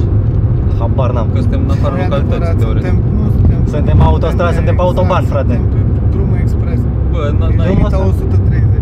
[0.79, 1.29] Habar n-am.
[1.35, 2.81] Că suntem în afara localității, ore.
[2.81, 3.61] Suntem, nu suntem.
[3.67, 5.55] Suntem pe autostradă, suntem pe autoban, exact, frate.
[5.55, 6.81] Suntem pe drumul expres.
[7.11, 8.77] Bă, n-ai 130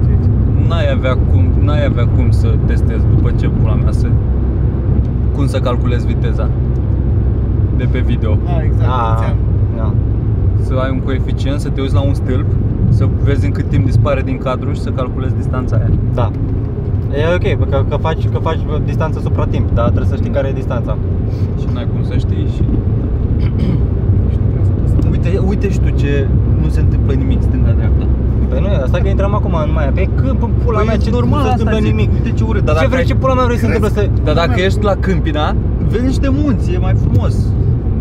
[0.68, 4.09] n-ai avea cum, n-ai avea cum să testez după ce pula mea să
[5.35, 6.48] cum să calculez viteza
[7.77, 8.39] de pe video.
[8.45, 9.37] Da, exact, Ah, ți-am.
[9.77, 9.93] da.
[10.63, 12.47] Să ai un coeficient, să te uiți la un stâlp,
[12.89, 15.91] să vezi în cât timp dispare din cadru și să calculezi distanța aia.
[16.15, 16.31] Da.
[17.11, 20.31] E ok, bă, că, că, faci, că faci distanță supra timp, dar trebuie să știi
[20.31, 20.97] care e distanța.
[21.61, 22.63] Și n-ai cum să știi și...
[24.33, 25.11] Și nu vreau să vă stăm.
[25.11, 26.29] Uite, uite și tu ce
[26.63, 28.07] nu se întâmplă nimic stânga-dreapta.
[28.49, 29.91] Păi nu e asta că intrăm acum în Maia.
[29.95, 31.95] Pe câmp, în pula mea, ce normal nu se asta întâmplă zic.
[31.95, 32.13] nimic.
[32.13, 34.03] Uite ce urât, dar ce dacă vrei, ai- ce pula mea vrei să se întâmple
[34.03, 34.09] să...
[34.25, 35.55] Dar dacă ești la Câmpina,
[35.89, 37.35] vezi niște munți, e mai frumos.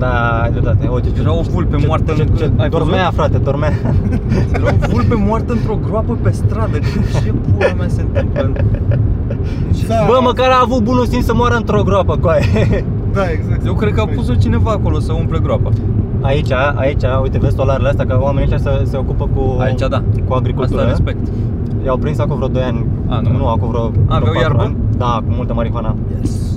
[0.04, 0.88] Da, ai dreptate.
[0.88, 3.13] Uite, ce, Era o vulpe ce, moartă ce, în- ce, ai dormea, văzut?
[3.13, 3.72] frate, dormea.
[4.56, 6.78] Era o vulpe moartă într-o groapă pe stradă.
[7.24, 8.52] Ce pula mea se întâmplă?
[9.88, 12.86] Da, Bă, măcar a avut bunul simț să moară într-o groapă, coaie.
[13.13, 13.66] Da, exact.
[13.66, 15.70] Eu cred că a pus-o cineva acolo să umple groapa.
[16.22, 20.04] Aici, aici, uite, vezi solarele astea, că oamenii ăștia se, se ocupă cu, Aici da.
[20.28, 20.80] cu agricultură.
[20.82, 21.28] Asta respect.
[21.86, 22.86] I-au prins acum vreo 2 ani.
[23.08, 23.38] A, nu.
[23.38, 24.62] nu acum vreo, vreo Aveau patru iarbă?
[24.62, 24.76] ani.
[24.98, 25.96] Da, cu multă marihuana.
[26.20, 26.53] Yes.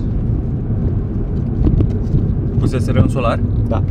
[2.58, 3.38] Puseseră în solar?
[3.68, 3.82] Da,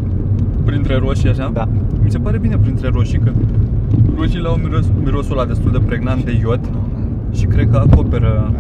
[0.66, 1.50] Printre roșii așa?
[1.54, 1.68] da.
[2.04, 3.32] Mi se pare bine printre roșii că
[4.18, 6.60] roșiile au miros, mirosul ăla destul de pregnant de iod
[7.32, 8.60] și cred că acoperă, Da,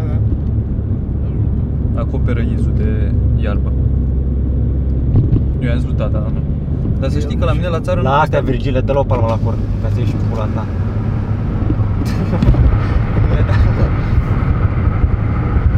[1.95, 2.01] da.
[2.01, 3.11] acoperă izul de
[3.43, 3.71] iarbă.
[5.59, 6.39] Eu i-am zis da, da, nu.
[6.99, 9.25] Dar să știi că la mine la țară La nu astea, Virgile, dă-l o palmă
[9.29, 10.65] la cur, ca să ieși cu pula ta.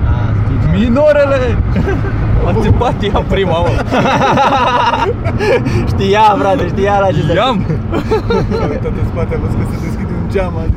[0.08, 0.67] A, știi.
[0.80, 1.58] Minorele!
[2.48, 3.68] A țipat ea prima, mă.
[5.92, 7.34] Știa, frate, știa la ce se...
[7.34, 7.66] I-am!
[8.60, 10.54] S-a uitat în spate, a văzut că se deschide un geam.
[10.58, 10.76] a zis,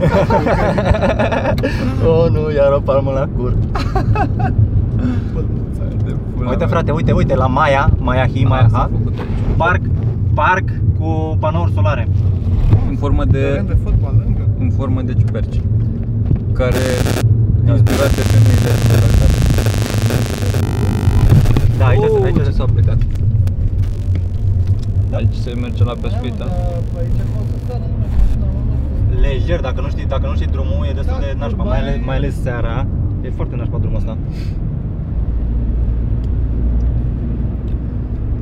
[2.08, 3.52] Oh, nu, iar o palmă la cur.
[5.32, 6.68] "Pălmuța aia." De pula Uite, mea.
[6.68, 9.28] frate, uite, uite, la Maya, Maya Hi, Maya s-a Ha, făcut aici.
[9.56, 9.80] parc,
[10.34, 10.64] parc
[10.98, 12.08] cu panouri solare.
[12.88, 14.48] În formă Teren de, de fotbal lângă.
[14.58, 15.60] în formă de ciuperci
[16.52, 16.82] Care
[17.72, 19.39] inspirați de femeile de localitate
[21.80, 22.98] Da, aici, oh, aici, ce s-a plecat
[25.12, 26.44] Aici se merge la pescuit, da?
[26.44, 28.60] Da, mă, dar aici acolo să sară numai mașina, mă,
[29.14, 29.20] nu.
[29.20, 31.78] lejer, dacă nu știi, dacă nu știi drumul, e destul Da, de nașpa, curba mai
[31.80, 32.86] ales, e- mai ales seara.
[33.24, 34.16] E foarte nașpa drumul ăsta.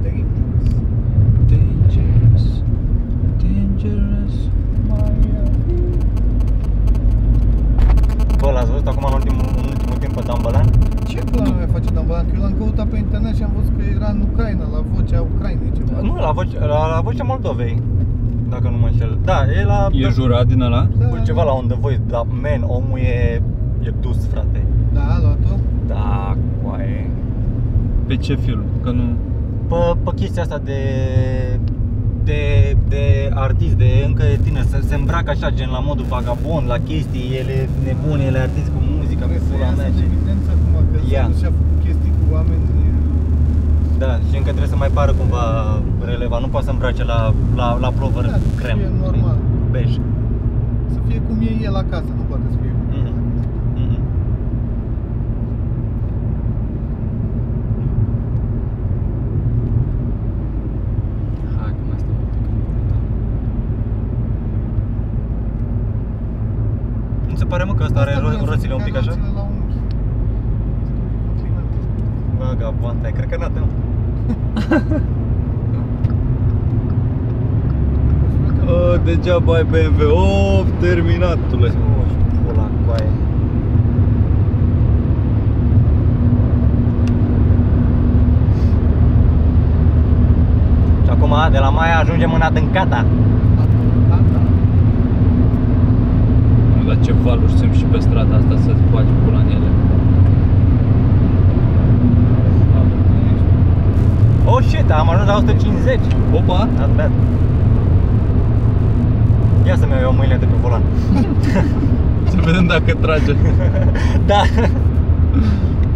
[0.03, 0.67] Dangerous.
[1.51, 2.45] Dangerous
[3.43, 4.35] Dangerous
[8.41, 9.88] Bă, l-ați văzut acum în ultimul, în ultimul
[10.19, 10.67] timp pe Dambalan?
[11.07, 12.27] Ce pula mea face Dambalan?
[12.27, 15.21] Că eu l-am căutat pe internet și am văzut că era în Ucraina, la vocea
[15.35, 16.01] Ucrainei ceva.
[16.01, 17.83] Nu, la, voce, la, la vocea Moldovei,
[18.49, 19.19] dacă nu mă înșel.
[19.25, 19.89] Da, e la...
[19.93, 20.89] E jurat din ăla?
[20.99, 23.43] Da, Bă, ceva la unde voi, dar man, omul e,
[23.83, 24.65] e dus, frate.
[24.93, 25.55] Da, a luat-o.
[25.87, 27.11] Da, coaie.
[28.07, 28.65] Pe ce film?
[28.83, 29.03] Că nu...
[29.69, 30.81] Pe, pe chestia asta de
[32.25, 36.67] de, de artist, de încă e tiner, se, se îmbracă așa, gen la modul vagabond,
[36.69, 38.81] la chestii, ele nebune, ele artist cu
[39.19, 39.89] muzica, pe Trebuie să pula iasă mea.
[39.91, 41.05] în ce- evidență acum că Ia.
[41.15, 41.29] yeah.
[41.39, 42.65] și-a făcut chestii cu oameni
[44.03, 45.45] Da, și încă trebuie să mai pară cumva
[46.13, 47.21] relevant, nu poate să îmbrace la,
[47.61, 48.77] la, la plover Da, să crem.
[48.79, 49.37] fie normal.
[49.75, 49.91] Bej.
[50.95, 53.19] Să fie cum e el acasă, nu poate să fie cum e el Mhm.
[53.23, 53.49] acasă.
[53.81, 53.99] Mhm.
[61.61, 62.97] Hai că mai stăm un pic în curte.
[67.29, 68.97] Nu se pare mă că ăsta are Asta vreau ro- să roțile un fie pic
[68.97, 69.11] așa?
[69.11, 69.77] roțile la unghi.
[70.83, 71.69] Este un pic înclinat.
[72.39, 73.67] Vagabond, ai crăcănată mă.
[78.71, 80.11] Oh, degeaba ai BMW.
[80.11, 81.73] Oh, terminatule.
[82.47, 83.11] Pula în coaie.
[91.05, 93.05] Și acum de la Maia ajungem în Adâncata.
[94.09, 94.41] Gata.
[96.77, 99.71] Nu, dar ce valuri sunt și pe strada asta să-ți bagi pula în ele.
[104.45, 105.99] Oh shit, am ajuns la 150.
[106.33, 106.69] Opa!
[106.79, 107.11] Not bad.
[109.67, 110.83] Ia să-mi iau eu mâinile de pe volan.
[112.31, 113.35] Să vedem dacă trage.
[114.31, 114.43] Da.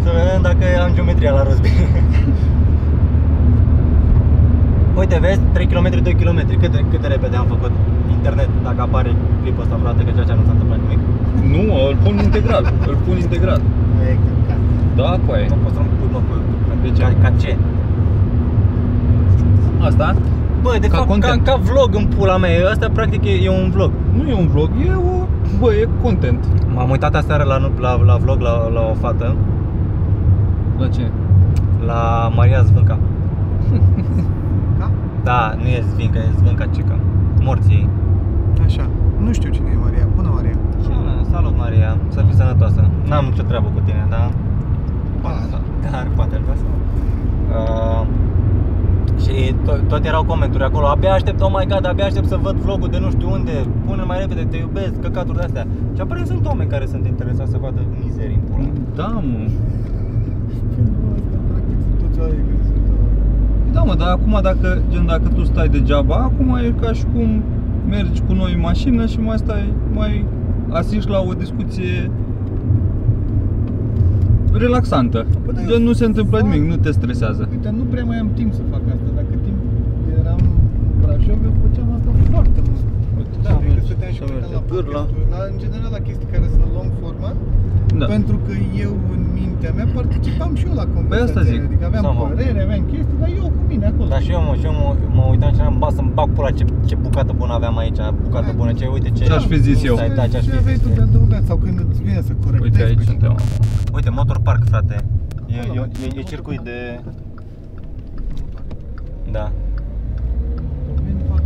[0.03, 1.71] Să vedem dacă am geometria la rugby.
[4.99, 7.71] Uite, vezi, 3 km, 2 km, cât de, cât de repede am făcut
[8.23, 9.11] internet dacă apare
[9.43, 11.01] clipul ăsta vreodată, că ceea ce nu s-a întâmplat nimic.
[11.55, 12.65] Nu, îl pun integral.
[12.91, 13.61] Îl pun integral.
[14.99, 15.47] Da, cu aia.
[15.53, 16.35] Nu poți să-mi pui mă pe
[16.83, 17.03] De ce?
[17.03, 17.53] Ca, ca ce?
[19.89, 20.07] Asta?
[20.63, 21.45] Bă, de Ca fapt, ca, content.
[21.49, 23.91] ca vlog în pula mea, asta practic e, e un vlog.
[24.17, 25.27] Nu e un vlog, e o...
[25.61, 26.45] Bă, e content.
[26.75, 29.35] M-am uitat aseară la, la, la vlog la, la o fată,
[30.79, 31.05] La ce?
[31.87, 32.99] la Maria Zvânca.
[34.79, 34.91] Ca?
[35.23, 36.97] Da, nu e Zvânca, e Zvânca Cică.
[37.41, 37.89] Morții ei.
[38.65, 38.87] Așa.
[39.25, 40.07] Nu știu cine e Maria.
[40.17, 40.57] Bună, Maria.
[41.31, 42.91] Salut Maria, să fii sănătoasă.
[43.09, 44.31] N-am nicio treabă cu tine, dar
[45.23, 45.61] Ba, da.
[45.91, 46.67] Dar poate ar vrea să
[47.57, 48.05] uh,
[49.25, 52.57] Și tot, tot erau comenturi acolo Abia aștept, oh my god, abia aștept să văd
[52.57, 53.53] vlogul de nu știu unde
[53.87, 57.51] Pune mai repede, te iubesc, căcaturi de astea Și apare sunt oameni care sunt interesați
[57.51, 58.69] să vadă mizerii în pula
[59.01, 59.41] Da, mă.
[61.15, 65.29] Asta, practic, sunt toți oamenii care sunt uh, Da, mă, dar acum dacă, gen, dacă
[65.35, 67.43] tu stai degeaba, acum e ca și cum
[67.89, 70.25] mergi cu noi în mașină și mai stai, mai
[70.71, 72.11] asiști la o discuție
[74.65, 75.19] relaxantă.
[75.47, 77.43] Bă, dar eu Gen, nu se întâmplă fac- nimic, nu te stresează.
[77.51, 79.09] Uite, nu prea mai am timp să fac asta.
[79.19, 79.59] Dacă timp
[80.21, 80.41] eram
[80.83, 82.83] în Brașov, eu făceam asta foarte mult.
[83.19, 85.01] Uite, Da, să adică mergi- stăteam și să mă uitam mergi la de pârla.
[85.03, 87.37] podcasturi, la, în general la chestii care sunt long format,
[88.01, 88.07] Da.
[88.15, 88.53] pentru că
[88.87, 91.27] eu în mintea mea participam și eu la conversație.
[91.29, 91.61] asta zic.
[91.69, 92.25] Adică aveam Sau, mă.
[92.33, 94.09] părere, aveam chestii, dar eu cu mine acolo.
[94.15, 94.87] Dar și eu, mă, și eu mă,
[95.17, 98.51] mă uitam și am ba să-mi bag pula ce, ce bucată bună aveam aici Bucată
[98.53, 98.59] Da.
[98.61, 99.95] bună, ce, uite ce Ce-aș fi zis eu?
[99.99, 100.97] Stai, da, ce-aș ce fi aveai zis tu eu.
[100.99, 103.29] de adăugat sau când îți vine să corectezi Uite, aici pe suntem.
[103.29, 103.43] ceva.
[103.95, 104.97] Uite, Motor Park, frate
[105.47, 105.87] E, Acolo, e, mă.
[106.17, 107.01] e, e circuit de...
[109.31, 109.51] Da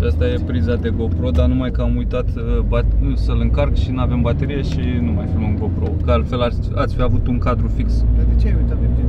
[0.07, 3.91] Asta e priza de GoPro, dar numai că am uitat uh, bat- să-l încarc și
[3.91, 5.87] nu avem baterie și nu mai filmăm GoPro.
[6.05, 8.05] Că altfel ați, ați fi avut un cadru fix.
[8.17, 9.09] Dar de ce ai uitat pe tine?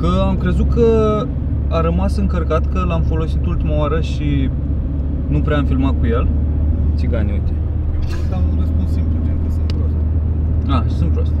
[0.00, 0.86] Că am crezut că
[1.68, 4.50] a rămas încărcat, că l-am folosit ultima oară și
[5.28, 6.28] nu prea am filmat cu el.
[6.96, 7.52] Țigani, uite.
[8.30, 9.94] Eu am un răspuns simplu, gen că sunt prost.
[10.68, 11.32] Ah, și sunt prost.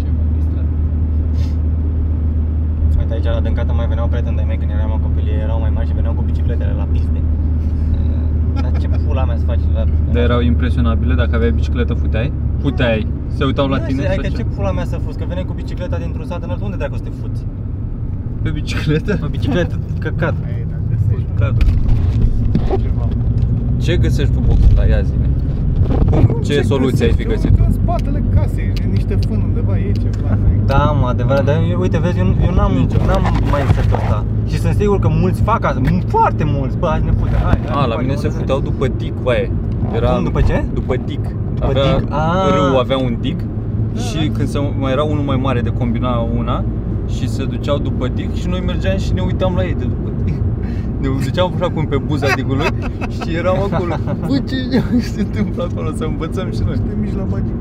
[0.00, 0.64] Ce m-am distrat.
[2.98, 5.70] Uite aici la Dâncată mai veneau prieteni de mei când eram în copilărie, erau mai
[5.74, 7.20] mari și veneau cu bicicletele la piste.
[8.62, 9.84] Dar ce pula mea să faci la...
[10.12, 12.32] Dar erau impresionabile, dacă aveai bicicletă, puteai?
[12.60, 13.06] Puteai.
[13.28, 14.44] Se uitau la Da, tine și sau Adică ce ce?
[14.56, 17.02] pula mea să fuți, că veneai cu bicicleta dintr-un sat în altul, unde dracu să
[17.02, 17.44] te fuți?
[18.42, 19.16] Pe bicicletă?
[19.16, 20.34] Pe bicicletă, căcat.
[20.44, 21.66] Ai, dacă găsești un Cadru.
[22.82, 23.08] ceva.
[23.82, 24.86] Ce găsești pe boxul ăsta?
[24.86, 25.26] Ia zine.
[26.10, 27.48] Cum, ce soluție ai fi găsești?
[27.48, 27.58] găsit?
[27.58, 30.38] Eu În spatele casei, în niște fân undeva, e ceva.
[30.66, 33.22] Da, mă, adevărat, dar eu, uite, vezi, eu, nu- eu n-am nicio, n-am
[33.54, 34.24] mindset-ul ăsta.
[34.48, 37.38] Și sunt sigur că mulți fac asta, m- foarte mulți, bă, hai să ne putem,
[37.44, 37.82] hai, hai.
[37.82, 38.36] A, la hai, mine hai, se hai.
[38.38, 39.50] futeau după dig, vaie.
[40.14, 40.64] Cum, după ce?
[40.74, 41.20] După dig.
[41.54, 42.54] După avea, dig, ah.
[42.54, 43.36] Râul avea un dig
[44.08, 46.64] și când se, mai era unul mai mare de combina una
[47.08, 50.08] și se duceau după dig și noi mergeam și ne uitam la ei de după
[50.08, 50.11] dig.
[51.02, 52.70] Ne duceam așa cum pe buza digului
[53.16, 53.94] și eram acolo.
[54.28, 54.56] Bă, ce
[55.14, 55.88] se întâmplă acolo?
[56.00, 56.76] Să învățăm și noi.
[56.88, 57.56] De mici la magic.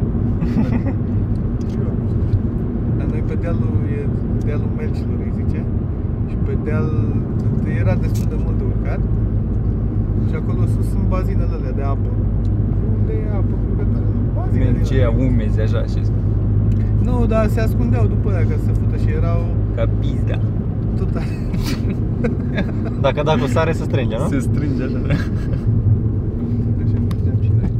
[2.98, 4.00] Dar noi pe dealul, e
[4.46, 5.60] dealul Melcilor, îi zice.
[6.30, 6.88] Și pe deal
[7.82, 9.02] era destul de mult de urcat.
[10.28, 12.10] Și acolo sus sunt bazinele alea de apă.
[12.98, 14.06] Unde e apă curgătoare?
[14.14, 14.20] nu?
[14.38, 15.26] Bazine din Mergeia alea.
[15.28, 16.00] umezi așa și
[17.08, 19.42] Nu, dar se ascundeau după aia ca să se fută și erau
[19.76, 20.38] ca pizda.
[21.06, 21.24] Total.
[23.02, 24.28] Dacă da cu sare se strânge, nu?
[24.28, 24.98] Se strânge așa.
[26.84, 27.72] Așa mergeam și noi.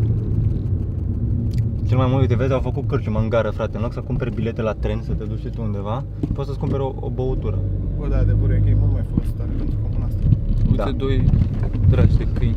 [1.88, 3.76] Cel mai mult, uite, vezi, au făcut cârciumă în gară, frate.
[3.78, 6.04] În loc să cumperi bilete la tren, să te duci și tu undeva,
[6.34, 7.58] poți să-ți cumperi o, o băutură.
[8.00, 10.22] Bă, da, adevărul e că e mult mai folositoare pentru comuna asta.
[10.70, 10.92] Uite Da.
[11.04, 11.24] doi
[11.90, 12.56] dragi de câini.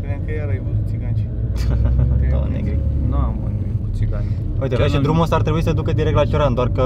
[0.00, 1.24] Credeam că iar ai văzut țiganci.
[2.30, 2.78] Da, negri.
[3.10, 4.26] Nu, mă, nu e cu țigani.
[4.62, 6.68] Uite, Chiar vezi, și n-am- drumul ăsta ar trebui să ducă direct la Cioran, doar
[6.68, 6.84] că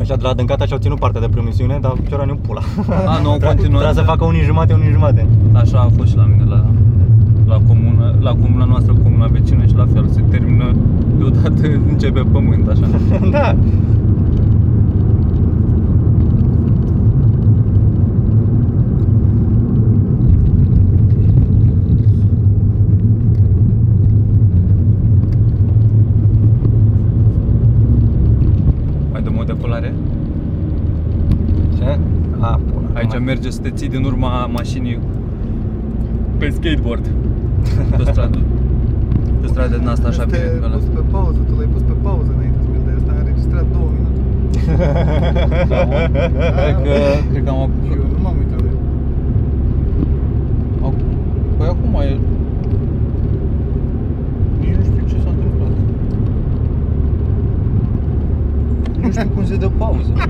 [0.00, 2.60] Așa de la Dâncata și-au ținut partea de promisiune, dar Cioran e pula.
[3.06, 3.82] A, nu, au Tre- continuat.
[3.82, 5.26] Trebuia să facă unii jumate, unii jumate.
[5.52, 6.64] Așa a fost și la mine, la,
[7.46, 10.74] la, comună, la comuna noastră, comuna vecină și la fel, se termină
[11.18, 12.86] deodată, începe pământ, așa.
[13.36, 13.54] da.
[29.12, 29.94] Mai dăm o decolare?
[31.78, 31.98] Ce?
[32.40, 32.89] A, pula.
[33.00, 34.98] Aici Mai- merge să te ții din urma mașinii
[36.38, 37.04] pe skateboard.
[37.96, 38.38] Pe stradă.
[39.40, 40.58] Pe stradă din asta așa Asta bine.
[40.60, 40.76] e ăla.
[40.76, 42.94] pus pe pauză, tu l-ai pus pe pauză înainte să mi-l dai.
[43.00, 44.20] Asta a înregistrat două minute.
[45.72, 45.98] Da, mă.
[46.60, 46.94] Cred că,
[47.30, 47.96] cred că am Și apucat.
[48.02, 48.78] eu nu m-am uitat la el.
[51.96, 52.08] mai...
[54.60, 55.72] Nici nu știu ce s-a întâmplat.
[59.02, 60.12] Nu știu cum se dă pauză.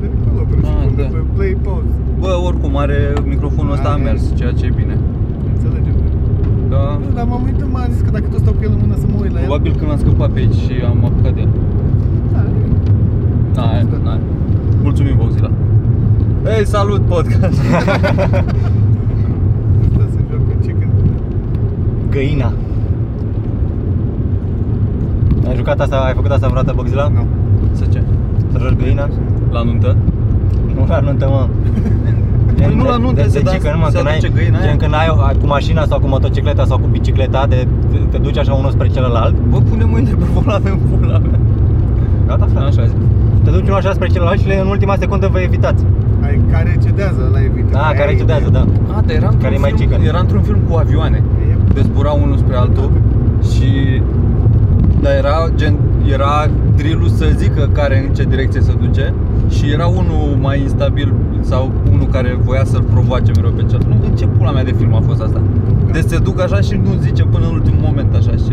[0.00, 1.08] De acolo, vreo Ah, secundă, da.
[1.16, 1.92] pe play pause.
[2.72, 4.96] Bă, oricum are microfonul ăsta a Ah, mers, ceea ce e bine.
[5.54, 5.94] Înțelegem.
[6.68, 6.98] Da.
[7.04, 9.06] Nu, dar m-am uitat, m-a zis că dacă tot stau cu el în mână să
[9.12, 9.44] mă uit la el.
[9.46, 11.48] Probabil când am scăpat pe aici și am apucat de el.
[13.56, 14.18] Da, e- Da, da.
[14.82, 15.50] Mulțumim, Boxila.
[16.44, 17.58] Hei, salut podcast!
[19.84, 20.90] Ăsta se joacă chicken.
[22.10, 22.52] Găina.
[25.48, 27.08] Ai jucat asta, ai făcut asta vreodată, Boxila?
[27.14, 27.26] Nu.
[27.72, 28.02] Să ce?
[28.52, 29.08] Să joci găina?
[29.50, 29.96] La nuntă?
[30.74, 31.48] Nu la nuntă, mă.
[32.64, 34.32] Păi nu la nuntă, de, se de, da- cică, nu, mă, se când ai, aduce
[34.36, 34.66] găina aia.
[34.66, 38.18] gen când ai, ai cu mașina sau cu motocicleta sau cu bicicleta, de, te, te
[38.18, 39.34] duci așa unul spre celălalt.
[39.50, 41.38] Bă, pune mâine pe volan în pula mea.
[42.26, 42.66] Gata, frate.
[42.66, 42.96] Așa zic.
[43.44, 45.84] Te duci unul așa spre celălalt și în ultima secundă vă evitați.
[46.24, 47.68] Ai care cedează la evită.
[47.72, 48.64] Da, Aia care e cedează, ideea.
[48.86, 48.94] da.
[48.96, 50.06] A, dar era într-un Care e mai film, chicken?
[50.06, 51.22] era într-un film cu avioane.
[51.50, 52.90] E- Deci zbura unul spre altul
[53.52, 53.70] și
[55.00, 55.74] dar era gen
[56.12, 56.46] era
[56.76, 59.14] drill să zică care în ce direcție se duce
[59.56, 63.80] și era unul mai instabil sau unul care voia să-l provoace mereu pe cel.
[63.88, 65.40] Nu, în ce pula mea de film a fost asta?
[65.92, 68.52] Deci se duc așa și nu zice până în ultimul moment așa și,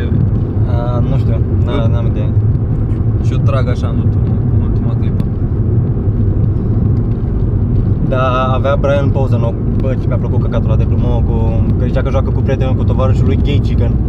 [0.71, 2.29] A, nu știu, n- n-am idee.
[3.25, 5.23] și o trag așa în, ultimul, în ultima clipă.
[8.07, 9.39] Dar avea Brian Posen,
[9.81, 12.75] bă, ce mi-a plăcut căcatul ăla de glumă cu, că zicea că joacă cu prietenul
[12.75, 13.91] cu tovarășul lui Gay Chicken.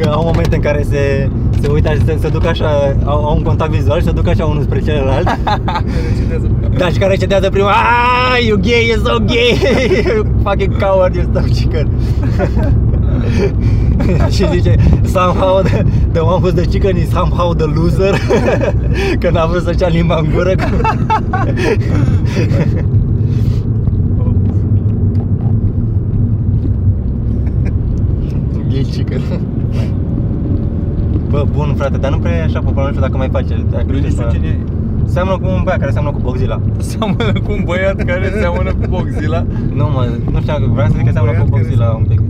[0.00, 1.28] că au momente în care se,
[1.60, 4.28] se uită și se, se duc așa, au, au un contact vizual și se duc
[4.28, 5.26] așa unul spre celălalt.
[5.44, 5.84] Care
[6.18, 6.50] cedează.
[6.78, 9.58] Da, și care cedează prima, ah, you gay, you're so gay,
[10.04, 11.88] you fucking coward, you so chicken.
[14.34, 14.74] și zice,
[15.04, 18.18] somehow the, the one who's the chicken is somehow the loser
[19.20, 20.54] Că n-a vrut să-și ia limba în gură
[28.70, 29.20] Gay chicken
[31.34, 33.84] Bă, bun frate, dar nu prea e așa popular, nu știu dacă mai face dacă
[33.88, 34.58] Eu nu știi știu pe- cine e.
[35.04, 36.60] Seamănă cu un băiat care seamănă cu Boxila
[36.92, 39.40] Seamănă cu un băiat care seamănă cu Boxila.
[39.74, 41.98] Nu mă, nu știu, vreau să zic că seamănă cu Băiat care Boxila seamănă.
[41.98, 42.20] un pic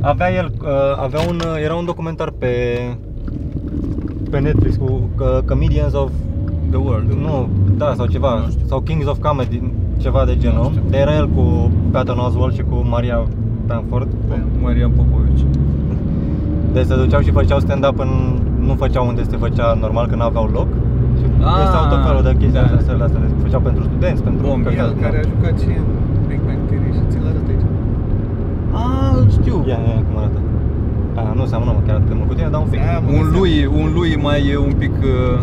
[0.00, 0.68] Avea el, uh,
[1.02, 2.48] avea un, uh, era un documentar pe
[4.30, 4.84] pe Netflix cu
[5.18, 6.10] uh, Comedians of
[6.70, 7.12] The World.
[7.12, 8.66] nu, da, sau ceva, Nu știu.
[8.66, 9.62] sau Kings of Comedy,
[9.96, 10.64] ceva de Nu genul.
[10.70, 10.82] știu.
[10.90, 13.22] Dar era el cu Patton Oswalt și cu Maria
[13.66, 14.08] Bamford.
[14.62, 15.44] Marian Popovici.
[16.74, 18.10] Deci se duceau și făceau stand-up în,
[18.68, 20.68] nu făceau unde se făcea normal, că n-aveau loc.
[21.18, 22.64] Și Ah, găseau tot felul de chestii da.
[22.78, 25.00] astea, astea, astea, deci făceau pentru studenți, pentru Bun, căcat, El da.
[25.04, 25.86] care a jucat și în
[26.28, 27.66] Big Bang Theory și ți-l arăt aici.
[28.82, 29.56] Ah, îl știu.
[29.70, 30.38] Ia, ia, cum arată.
[31.20, 32.80] A, nu seamănă mă, chiar atât de mult cu tine, dar un pic.
[32.84, 33.12] Seamănă.
[33.18, 35.36] Un lui, un lui mai e un pic uh,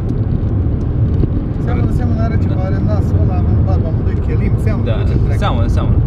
[1.66, 5.16] Seamănă, seamănă, are ceva, are nasul ăla, avem barba, amândoi chelim, seamănă Da, cu ce
[5.24, 5.40] treacă.
[5.44, 5.98] seamănă, seamănă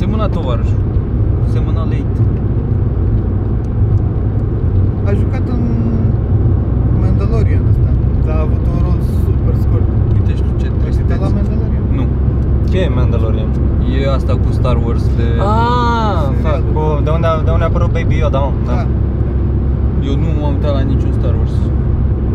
[0.00, 0.80] Semăna tovarășul
[1.52, 2.20] Semăna late
[5.08, 5.62] A jucat în
[7.00, 7.90] Mandalorian ăsta,
[8.26, 9.86] dar a avut un rol super scurt.
[10.16, 11.84] Uite știu ce Ai citit la Mandalorian?
[11.96, 12.04] Nu
[12.70, 13.50] Ce e Mandalorian?
[13.96, 15.26] E asta cu Star Wars de...
[15.38, 16.42] Ah, serialul.
[16.44, 18.50] fac, cu, de, unde a, de unde a apărut Baby Yoda, mă.
[18.68, 18.72] Da.
[18.78, 18.84] Da.
[20.08, 21.54] Eu nu m-am uitat la niciun Star Wars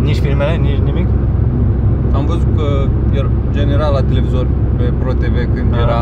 [0.07, 1.07] Nici filmele, nici nimic?
[2.17, 2.67] Am văzut că
[3.19, 4.45] era general la televizor
[4.77, 5.83] pe Pro TV când Ah.
[5.85, 6.01] era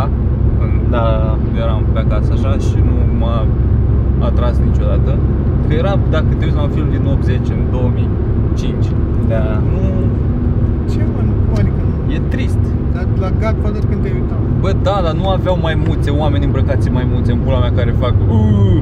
[0.64, 1.32] în, Da, da, da.
[1.44, 3.38] când eram pe acasă așa și nu m-a
[4.30, 5.12] atras niciodată
[5.68, 8.86] Că era, dacă te uiți la un film din 80 în 2005
[9.28, 9.44] da.
[9.74, 9.82] Nu,
[10.92, 12.14] Ce mă, cum adică nu?
[12.14, 12.64] e trist
[12.94, 14.42] Dar la Godfather când te uitam?
[14.60, 18.14] Bă, da, dar nu aveau maimuțe, oameni îmbrăcați în maimuțe în pula mea care fac
[18.30, 18.82] uh,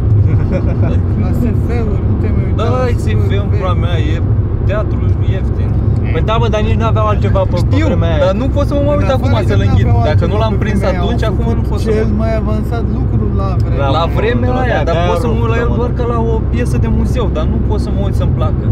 [1.23, 2.55] La SF-uri, nu te mai uitam?
[2.55, 4.21] Da, e SF în pula mea, e
[4.65, 4.99] teatru
[5.31, 5.69] ieftin
[6.15, 8.23] Păi da, bă, dar nici nu aveau altceva pe, pe Știu, vremea aia.
[8.25, 11.23] dar nu pot să mă mai uit acum să-l înghit Dacă nu l-am prins atunci,
[11.31, 14.73] acum nu pot să Cel mă mai avansat lucru la vremea La- La vremea de-abia
[14.75, 16.89] aia, dar pot să mă uit la el rup, doar ca la o piesă de
[16.97, 18.65] muzeu Dar nu pot să mă uit să-mi placă.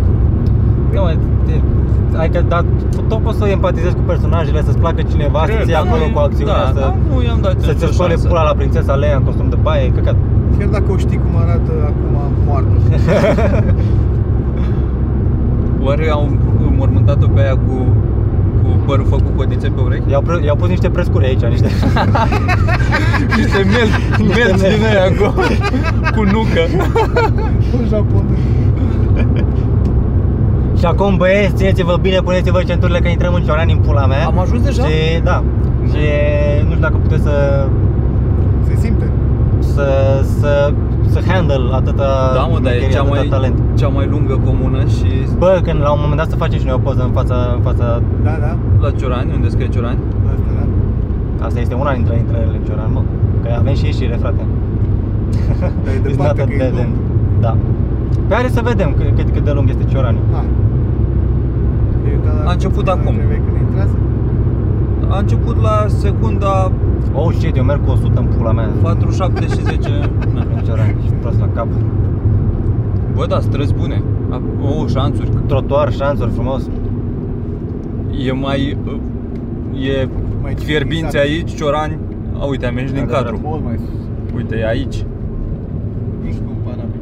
[0.94, 1.12] Da, mă,
[1.46, 1.54] te,
[2.22, 2.62] adică, dar
[3.10, 6.20] tot poți să empatizezi cu personajele, să-ți placă cineva, să-ți iei Dar acolo nu- cu
[6.28, 8.28] acțiunea, da, să, dar nu i-am dat să-ți nicio spele șansă.
[8.28, 10.16] pula la prințesa Leia în costum de baie, căcat.
[10.58, 12.14] Chiar dacă o știi cum arată acum
[12.48, 12.76] moartă.
[15.86, 16.30] Oare au
[16.84, 17.76] mormântat-o pe aia cu,
[18.62, 20.10] cu părul făcut codițe pe urechi?
[20.10, 21.70] I-au, pre- i-au pus niște prescuri aici, niște...
[23.38, 25.34] Niște melți, melți din aia cu,
[26.16, 26.64] cu nucă
[27.74, 28.38] Un japonez
[30.78, 34.26] și acum băieți, țineți-vă bine, puneți-vă centurile că intrăm în ciorani în pula mea.
[34.26, 34.84] Am ajuns deja?
[34.84, 35.44] Și, da.
[35.86, 36.04] Și
[36.64, 37.68] nu știu dacă puteți să,
[38.68, 39.10] Se simte
[39.60, 39.88] să,
[40.40, 40.74] să,
[41.16, 42.08] să handle atâta
[42.38, 43.56] Da, mă, dar e șmecherie, cea atâta mai, talent.
[43.80, 45.10] cea mai lungă comună și
[45.42, 47.62] Bă, când la un moment dat să facem și noi o poză în fața, în
[47.68, 47.86] fața
[48.28, 48.52] Da, da
[48.84, 50.00] la Ciorani, unde scrie Ciorani
[50.34, 53.02] Asta, da Asta este una dintre intrările în Cioran, mă.
[53.44, 54.44] Că avem și ieșire, frate.
[55.84, 56.84] Dar e It's departe not a că e dead lung.
[56.86, 56.94] end.
[57.46, 57.54] Da.
[58.28, 60.20] Pe hai să vedem cât, cât, cât de lung este Cioraniu.
[60.36, 60.48] Hai.
[62.02, 63.14] Te-ai uitat la A început puțin acum.
[63.16, 63.96] înainte Când intrează?
[65.16, 66.72] A început la secunda
[67.14, 68.70] Oh, shit, eu merg cu 100 în pula mea.
[68.82, 69.90] 47 și 10
[70.34, 70.42] Na.
[70.56, 71.68] În Ciorani și prost la cap.
[73.16, 76.70] Bă, da, străzi bune A- Oh, șanțuri Trotuar, șanțuri, frumos.
[78.28, 78.78] E mai
[79.80, 80.08] E
[80.42, 81.22] Mai fierbinți civilizat.
[81.22, 81.98] aici, ciorani
[82.40, 83.24] A, uite, am ieșit din Adevărat.
[83.26, 84.00] cadru Mult mai sus.
[84.36, 85.06] Uite, e aici
[86.30, 87.00] Incomparabil.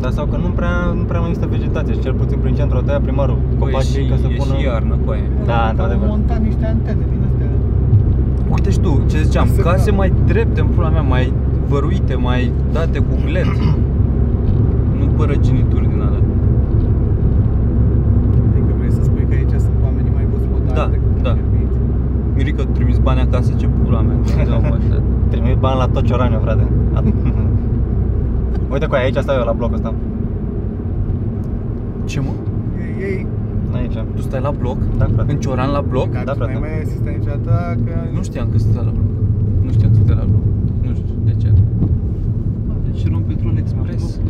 [0.00, 2.76] Dar sau că nu prea, nu prea mai există vegetație și cel puțin prin centru
[2.78, 4.54] o tăia primarul Bă, e copacii și, ca să e pună...
[4.58, 6.08] și iarnă cu aia Da, Au într-adevăr.
[6.08, 7.17] montat niște antene din astea.
[8.50, 9.72] Uite și tu, ce ziceam, Semnal.
[9.72, 11.32] case mai drepte în pula mea, mai
[11.68, 13.46] văruite, mai date cu glet
[14.98, 16.22] Nu părăginituri din alea
[18.52, 21.30] Adică vrei să spui că aici sunt oamenii mai gospodari Da, decât da.
[21.32, 21.76] fierbinți.
[22.36, 24.16] Mirica, tu trimiți bani acasă, ce pula mea
[24.50, 25.02] Da, mă, așa.
[25.28, 26.66] Trimit bani la tot Cioraniu, frate.
[28.72, 29.94] Uite cu aia, aici stau eu la blocul ăsta.
[32.04, 32.30] Ce mă?
[32.80, 33.26] Ei, ei,
[33.74, 33.96] Aici.
[34.14, 34.78] Tu stai la bloc?
[34.98, 35.32] Da, frate.
[35.32, 36.08] În Cioran la bloc?
[36.12, 36.52] dacă Da, frate.
[36.52, 37.92] n-ai mai asistat niciodată, că...
[38.16, 39.08] Nu știam că stai la bloc
[39.64, 40.42] Nu știam că stai la bloc
[40.86, 41.48] Nu știu de ce
[42.86, 44.20] Deci Rompetrol Express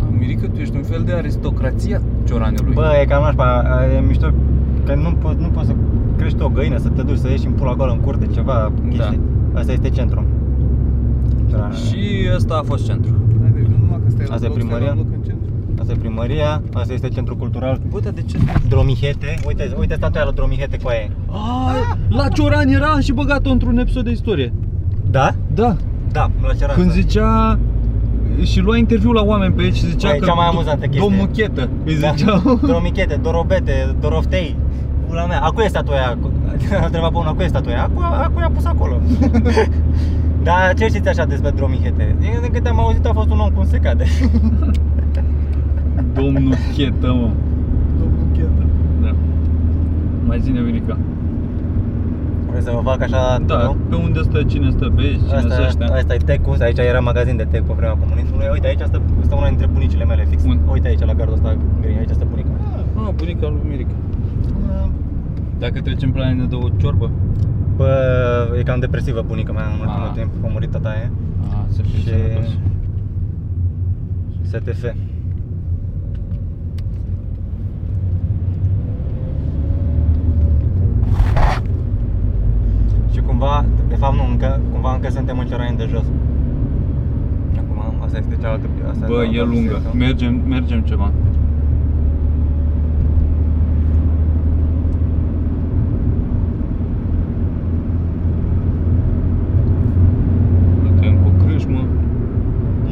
[0.00, 3.64] Ah, Mirica, tu ești un fel de aristocrația Cioranului Bă, e cam nașpa,
[3.96, 4.26] e mișto
[4.84, 5.74] că nu poți, nu poți să
[6.16, 9.20] crești o găină, să te duci să ieși în pula goală în curte, ceva chestii.
[9.54, 10.24] Asta este centru.
[11.48, 11.74] Cioraniu.
[11.74, 12.00] Și
[12.36, 14.68] ăsta a fost centru Hai, deci nu numai că stai la Asta e bloc, stai
[14.68, 14.88] primăria?
[14.88, 15.37] la bloc în centru.
[15.88, 18.38] Asta e primăria, asta este centru cultural Bă, dar de ce?
[18.68, 19.38] Dromihete.
[19.46, 21.08] Uite, uite statuia la Dromihete cu aia.
[21.30, 24.52] Ah, la Cioran era am și băgat-o într-un episod de istorie
[25.10, 25.34] Da?
[25.54, 25.76] Da,
[26.12, 26.74] Da, la Ceran.
[26.76, 27.58] când zicea
[28.42, 30.86] și lua interviu la oameni pe aici și zicea Bă, e că cea mai amuzantă
[30.86, 31.00] chestie.
[31.08, 32.12] Domnul Chetă îi Da.
[32.16, 34.56] ziceau Doromichete, Dorobete, Doroftei.
[35.06, 36.18] Pula mea, acu e statuia aia?
[36.82, 37.82] A întrebat pe unul, acu e statuia?
[37.82, 39.00] Acu, acu i-a pus acolo.
[40.42, 42.16] Dar ce știți așa despre Dromihete?
[42.34, 44.04] Eu din câte am auzit a fost un om cum se cade.
[46.20, 47.30] Domnul Chetă, mă
[48.00, 48.62] Domnul Chetă.
[49.02, 49.10] Da
[50.26, 50.96] Mai zine Mirica
[52.50, 53.76] Vreți să vă fac așa, Da, nu?
[53.88, 56.78] pe unde stă, cine stă pe aici, cine sunt Asta, ăștia asta e Tecus, aici
[56.78, 58.46] era magazin de tec pe vremea comunismului.
[58.52, 60.44] Uite, aici stă, stă una dintre bunicile mele, fix.
[60.44, 60.62] Unde?
[60.72, 62.60] Uite aici la gardul ăsta gri, aici stă bunica mea.
[63.04, 63.94] Ah, bunica lui Mirica
[64.82, 64.88] Ah,
[65.58, 67.10] Dacă trecem pe la ne dă o ciorbă
[67.76, 67.90] Bă,
[68.58, 70.16] e cam depresivă bunica mea în ultimul Ah.
[70.18, 71.10] timp, a murit tata aia.
[71.50, 72.48] Ah, să fii Și- sănătos
[74.42, 74.84] STF.
[83.12, 86.04] Și cumva, de fapt nu, încă, cumva încă suntem în Ciorani de jos.
[87.58, 89.90] Acum, asta este cealaltă, asta Bă, cealaltă e lungă, biserică.
[89.96, 91.10] mergem, mergem ceva.
[100.84, 101.80] Uite, încă o crâșmă.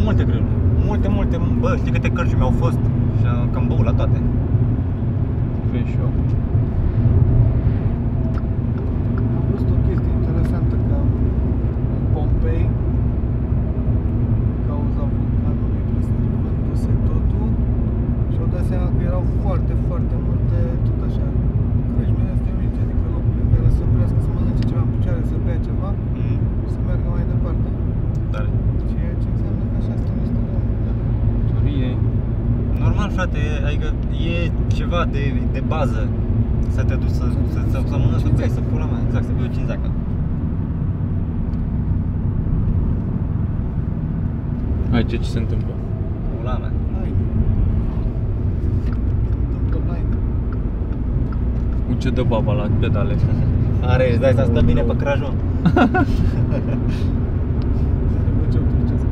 [0.05, 0.45] Multe grâuri,
[0.87, 2.79] multe, multe, bă, știi câte cărciumi au fost?
[3.19, 4.19] Și am cam băut la toate.
[5.71, 6.11] Vezi și eu
[9.39, 10.97] Am văzut o chestie interesantă că
[11.97, 12.65] în Pompei,
[14.69, 17.49] cauza vulcanului preservându-se totul
[18.33, 21.27] și au dat seama că erau foarte, foarte multe, tot așa,
[21.93, 25.35] crăjmile astea mici, adică locuri în care să oprească, să mănânce ceva în picioare, să
[25.45, 26.39] bea ceva Mm.
[26.63, 27.69] și să meargă mai departe.
[28.33, 28.49] Tare.
[28.91, 30.41] Ceea ce înseamnă că așa este niște
[31.49, 31.91] Teorie
[32.85, 33.89] Normal, frate, e- adică
[34.31, 34.37] e
[34.79, 35.23] ceva de,
[35.55, 36.09] de bază
[36.69, 39.31] să te duci să, să, să, să mănânci, să bei, să pula mea, exact, să
[39.37, 39.91] bei o cinzacă.
[44.91, 45.73] Hai, ce, ce se întâmplă?
[46.39, 46.73] Pula mea.
[46.99, 47.17] Haine.
[49.49, 50.17] Se întâmplă haine.
[51.99, 53.15] Ce dă baba la pedale?
[53.93, 55.35] Are, îți dai să stă bine pe Crajun.
[55.63, 55.71] Se
[58.41, 59.09] făceau turcească.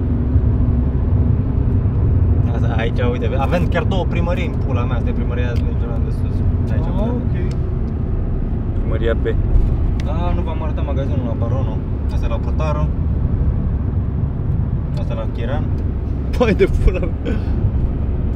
[2.55, 6.01] Asta, aici, uite, avem chiar două primării în pula mea, asta e primăria de Joran
[6.05, 6.37] de sus.
[6.73, 7.35] Aici, Ah, ok.
[8.79, 9.27] Primăria B
[10.07, 11.75] A, nu v-am arătat magazinul la Barono.
[12.13, 12.85] Asta e la Protaro.
[14.99, 15.65] Asta e la Chiran.
[16.39, 17.35] Pai de pula mea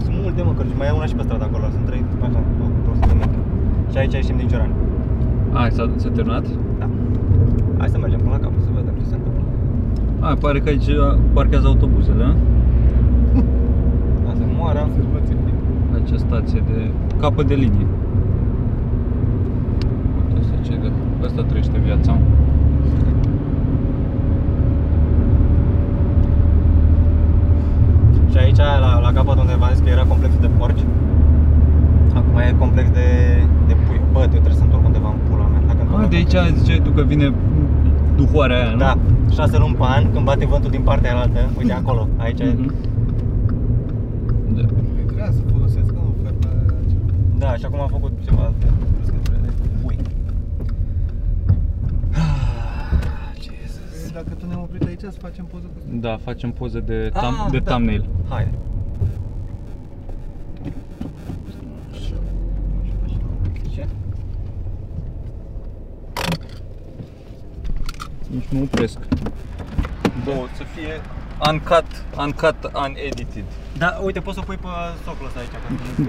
[0.04, 2.90] Sunt multe mă, cărci, mai e una și pe stradă acolo, sunt trei, așa, o,
[2.90, 3.40] o să metri.
[3.90, 4.72] Și aici ieșim din Cioran.
[5.52, 6.46] Hai, s-a, s-a terminat?
[6.78, 6.88] Da.
[7.78, 9.42] Hai să mergem până la capăt să vedem ce se întâmplă.
[10.20, 10.88] A, pare că aici
[11.32, 12.30] parchează autobuzele, da?
[14.30, 14.82] Asta e moara.
[14.88, 15.60] Observație fină.
[15.94, 16.90] Aici stație de
[17.20, 17.86] capăt de linie
[20.70, 21.26] Uite asta ce de...
[21.26, 22.18] Asta trăiește viața
[28.30, 30.84] Și aici, la, la capăt unde v-am zis că era complex de porci,
[32.14, 33.06] acum e complex de,
[33.66, 34.00] de pui.
[34.12, 34.98] Bă, eu trebuie să întorc unde
[35.98, 37.32] Ah, de aici ziceai tu că vine
[38.16, 38.78] duhoarea aia, nu?
[38.78, 38.98] Da,
[39.30, 42.44] 6 luni pe an, când bate vântul din partea aia uite acolo, aici e.
[42.44, 42.74] Mhm.
[44.54, 44.62] Da.
[45.06, 46.48] Trebuia să folosesc în oferta
[46.80, 47.00] aceea.
[47.38, 48.66] Da, și acum am făcut ceva de
[48.96, 49.50] prescătură de
[49.82, 49.96] pui.
[54.06, 57.20] E, Dacă tu ne-am oprit aici, să facem poză cu Da, facem poze de, Ah,
[57.22, 57.70] thumb- de da.
[57.70, 58.04] thumbnail.
[58.28, 58.50] Haide.
[63.74, 63.86] Ce?
[68.30, 68.98] Nici nu opresc.
[70.24, 71.00] Două, să fie
[71.50, 71.86] uncut,
[72.18, 73.44] uncut, unedited.
[73.78, 74.66] Da, uite, poți să pui pe
[75.04, 75.48] socul ăsta aici.
[75.48, 75.58] Ca
[75.96, 76.02] să...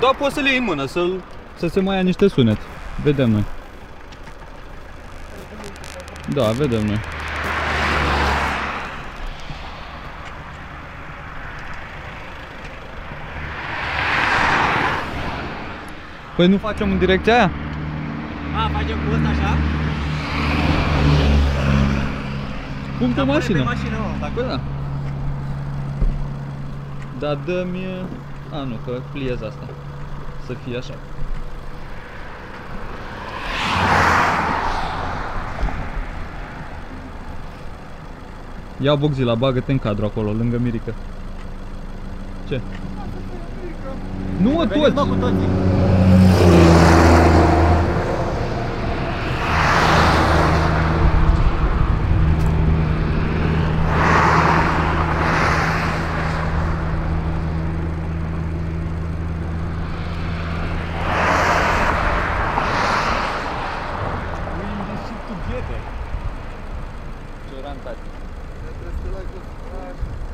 [0.00, 1.06] Da, poți să le iei în mână, să
[1.58, 2.56] să se mai ia niște sunet.
[3.02, 3.44] Vedem noi.
[6.28, 7.00] Da, vedem noi.
[16.36, 17.50] Păi nu facem în direcția aia?
[18.56, 19.56] A, facem cu ăsta așa?
[22.98, 23.58] Cum pe Dar pune mașină?
[23.58, 24.32] Pe mașină, mă, dacă...
[24.34, 24.60] Păi da.
[27.18, 28.06] Dar dă-mi...
[28.52, 29.66] A, nu, că pliez asta.
[30.46, 30.94] Să fie așa.
[38.80, 40.94] Ia Boxila, bagă-te în cadru acolo, lângă Mirica.
[42.48, 42.60] Ce?
[44.40, 45.20] Nu mă Veniți, mă, cu toți!
[45.20, 46.56] toții.
[67.48, 68.06] Cioran, tati.
[68.62, 69.38] Trebuie să te lai cu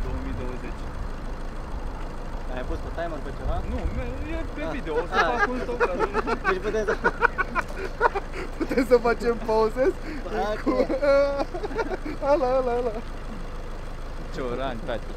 [0.05, 0.73] 2020.
[2.55, 3.57] Ai pus pe timer pe ceva?
[3.71, 3.77] Nu,
[4.37, 5.27] e pe video, o să Ah.
[5.33, 5.79] fac un stop.
[6.49, 6.95] Deci putem să...
[8.59, 9.85] Putem să facem pauze?
[10.65, 10.73] Cu...
[12.31, 12.93] Ala, ala, ala.
[14.35, 15.13] Cioran, tati.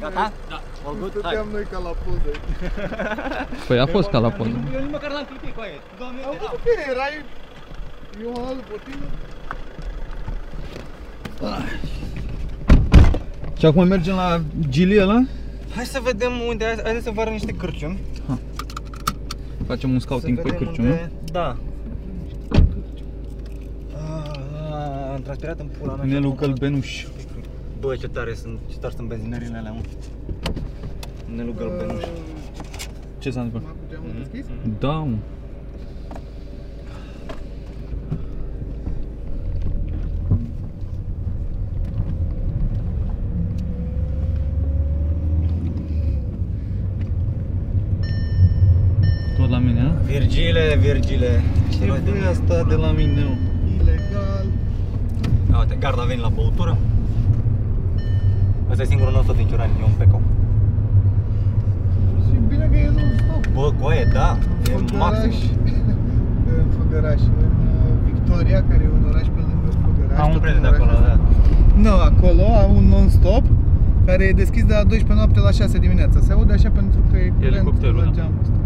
[0.00, 0.32] Gata?
[0.48, 0.58] Da.
[0.86, 1.12] All good?
[1.12, 1.20] Hai.
[1.22, 2.32] Stăteam noi ca la poze.
[3.66, 4.50] Păi a fost ca la poză.
[4.74, 5.72] Eu nici măcar n-am clipit cu aia.
[5.98, 7.12] Doamne, Am uite, văzut că erai...
[8.22, 9.06] Eu am luat după tine.
[13.58, 15.22] Și acum mergem la Gili ăla?
[15.74, 17.98] Hai să vedem unde, haideți să vă arăt niște cârciumi.
[19.66, 20.90] Facem un scouting Să pe vedem cârciun, nu?
[20.90, 21.56] unde- Da.
[23.94, 26.04] Ah, Am transpirat în pula mea.
[26.04, 27.06] Nelu și acum- Gălbenuș.
[27.80, 29.80] Bă, ce tare sunt, ce tare sunt benzinările alea, mă.
[31.34, 32.02] Nelu Gălbenuș.
[33.18, 33.72] Ce s-a întâmplat?
[33.72, 34.46] Acum cu geamul deschis?
[34.78, 35.16] Da, mă.
[49.36, 50.02] Tot la mine, a?
[50.02, 51.42] Virgile, Virgile.
[51.70, 53.36] Ce vrei asta de la mine, mă?
[53.82, 54.46] Ilegal.
[55.52, 56.78] A, uite, garda veni la băutură.
[58.70, 60.20] Ăsta e singurul nostru din Ciurani, e un peco.
[62.24, 63.47] Și bine că e non-stop.
[63.58, 64.28] Bă, coaie, da,
[64.70, 65.30] e În maxim.
[65.30, 65.40] Făgăraș,
[66.60, 70.18] în Făgăraș, în uh, Victoria, care e un oraș pe lângă Făgăraș.
[70.22, 71.06] Am un tot prieten de oraș acolo, ăsta.
[71.08, 71.16] da.
[71.84, 73.44] Nu, acolo au un non-stop
[74.06, 76.18] care e deschis de la 12 noapte la 6 dimineața.
[76.26, 78.10] Se aude așa pentru că e curent Elicopterul, la da.
[78.16, 78.56] geamul ăsta.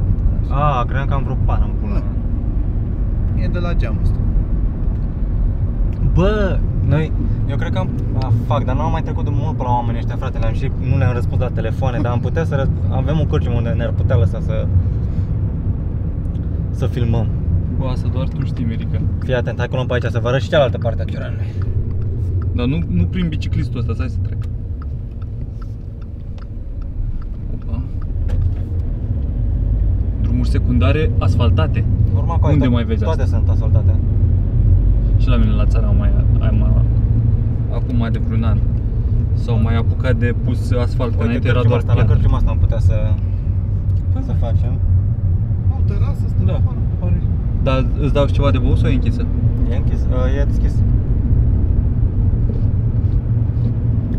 [0.54, 2.04] A, credeam că am vreo pană în pula Nu.
[3.34, 3.44] mea.
[3.44, 4.18] E de la geamul ăsta.
[6.16, 7.12] Bă, noi,
[7.48, 7.88] eu cred că am,
[8.22, 10.52] ah, fac, dar nu am mai trecut de mult pe la oamenii ăștia, frate, le-am
[10.54, 13.68] și, nu le-am răspuns la telefoane, dar am putea să, răsp- avem un cârcium unde
[13.70, 14.66] ne-ar putea lăsa să,
[16.70, 17.26] să filmăm.
[17.78, 19.00] Bă, asta doar tu știi, Mirica.
[19.24, 21.46] Fii atent, hai cu pe aici să vă arăt și cealaltă parte a Cioranului.
[22.54, 24.38] Dar nu, nu prin biciclistul ăsta, stai să trec.
[27.54, 27.80] Opa.
[30.22, 31.84] Drumuri secundare asfaltate.
[32.14, 33.36] Normal, cu Unde to- mai vezi Toate asta?
[33.36, 33.94] sunt asfaltate.
[35.18, 36.10] Și la mine la țară am mai,
[36.48, 36.84] am mai
[37.72, 38.58] acum de vreun an.
[39.34, 42.14] S-au mai apucat de pus asfalt, că înainte era cârciuma doar asta, la piatră.
[42.14, 42.94] cârciuma asta am putea să,
[44.26, 44.72] să facem.
[45.72, 46.76] Au terasă, stă Da, afară.
[46.98, 47.22] pare.
[47.62, 49.26] Dar îți dau și ceva de băut sau e închisă?
[49.70, 50.74] E închis, uh, e deschis.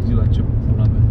[0.05, 1.01] Zi la ce pula mea.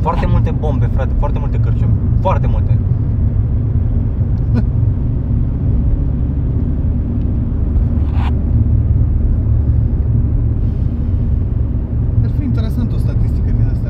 [0.00, 1.92] Foarte multe bombe, frate, foarte multe cârciumi.
[2.20, 2.78] Foarte multe.
[12.24, 13.88] Ar fi interesant o statistică din asta.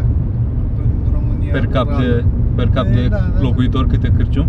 [1.06, 1.37] În România.
[1.56, 2.04] Per cap rurală.
[2.04, 2.24] de,
[2.58, 3.40] per cap E, de da, da, da.
[3.46, 4.46] locuitor câte cârcium?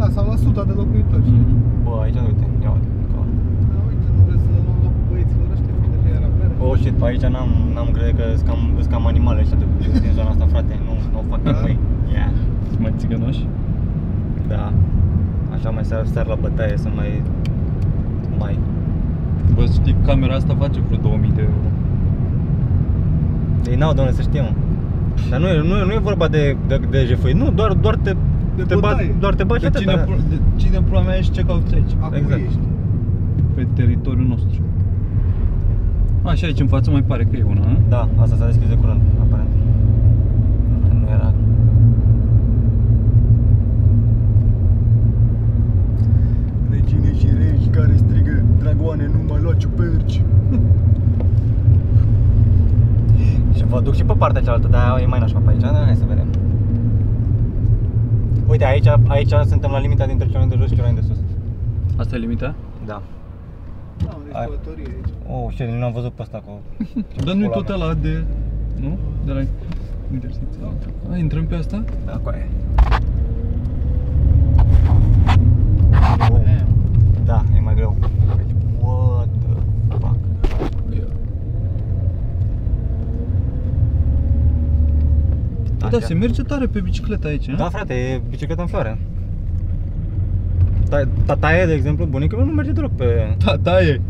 [0.00, 1.44] Da, sau la suta de locuitori, știi?
[1.46, 1.84] Mhm.
[1.84, 2.88] Bă, aici uite, ia uite.
[3.04, 3.30] acolo.
[3.72, 6.52] Da, uite, nu vreți să le luăm locul băieților ăștia, că deja era bere.
[6.66, 9.66] Oh shit, pe aici n-am, n-am crede că sunt cam, sunt cam animale ăștia de,
[10.04, 10.74] din zona asta, frate.
[10.86, 11.52] Nu, nu fac Da?
[11.64, 11.76] way.
[12.16, 12.30] Yeah.
[12.70, 13.42] Sunt mai țigănoși?
[14.52, 14.64] Da.
[15.56, 17.10] Așa mai seara, seara la bătaie să mai...
[18.42, 18.54] Mai...
[19.54, 21.68] Bă, știi, camera asta face vreo 2000 de euro.
[23.70, 24.52] Ei n-au, doamne, să știe, mă.
[25.30, 27.96] Dar nu e, nu e, nu e vorba de, de, de jefăi, nu, doar, doar
[27.96, 28.12] te,
[28.56, 29.14] De te, bat, bătaie.
[29.20, 29.90] doar te baci De atâta.
[29.92, 31.90] cine, pro- de cine pula mea ești ce cauți aici?
[32.00, 32.40] Acum Exact.
[32.46, 32.58] ești.
[33.54, 34.60] Pe teritoriul nostru.
[36.22, 37.76] A, și aici în față mai pare că e una, a?
[37.88, 39.48] Da, asta s-a deschis de curând, aparent.
[41.00, 41.32] Nu era...
[46.70, 50.20] Regine și regi care strigă Dragoane, nu mai lua ciuperci
[53.56, 55.94] Și vă duc și pe partea cealaltă, dar e mai nașpa pe aici, dar hai
[55.96, 56.26] să vedem
[58.48, 61.16] Uite, aici, aici suntem la limita dintre Ciorani de jos și Ciorani de sus
[61.96, 62.54] Asta e limita?
[62.86, 63.02] Da
[64.04, 64.42] Da, unde Ai.
[64.42, 65.44] ești călătorie aici.
[65.44, 66.52] Oh, shit, nu am văzut pe ăsta cu...
[67.24, 67.76] Dar nu-i pula tot mea.
[67.76, 68.24] ăla de...
[68.80, 68.98] Nu?
[69.24, 69.40] De la
[70.12, 70.60] intersecție.
[71.12, 71.84] A, intrăm pe asta?
[72.04, 72.46] Da, cu aia.
[76.44, 76.62] Eh,
[77.24, 77.96] Da, e mai greu.
[78.80, 80.16] What the fuck?
[85.90, 88.98] Da, da, se merge tare pe bicicletă aici, Da, frate, e bicicleta în floare.
[90.90, 93.36] Ta- Tataie, de exemplu, bunica mea nu merge deloc pe...
[93.44, 94.00] Da, da, e.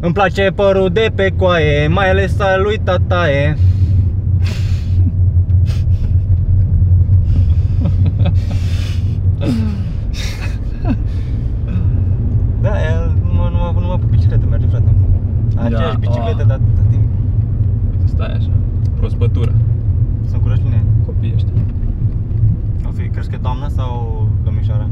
[0.00, 3.56] Îmi place părul de pe coaie, mai ales al lui Tataie.
[12.62, 14.94] Da, el numai, numai, numai pe bicicletă merge, frate.
[15.56, 16.44] Aceeași Ia, bicicletă a.
[16.44, 17.04] de atâta timp.
[18.04, 18.50] Stai așa.
[18.96, 19.52] Prospătură.
[20.28, 21.04] Sunt curioși cine e.
[21.06, 21.52] Copiii ăștia.
[22.88, 24.86] O fi, crezi că e doamnă sau domnișoară?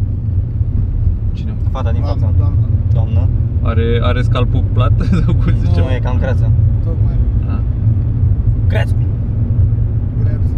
[1.33, 1.53] Cine?
[1.71, 2.35] Fata din doamnă, față.
[2.39, 2.59] doamnă.
[2.93, 3.29] Doamnă?
[3.63, 4.93] Are, are scalpul plat
[5.25, 5.81] sau cum se zice?
[5.81, 6.51] Nu, e cam creață.
[6.85, 7.15] Tocmai.
[7.49, 7.59] Ah.
[8.67, 8.95] Creață!
[10.23, 10.49] Grabs.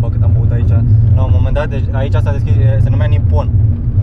[0.00, 0.68] Bă, cât am băut aici.
[1.16, 3.50] La un moment dat, deci aici s-a deschis, se numea Nippon.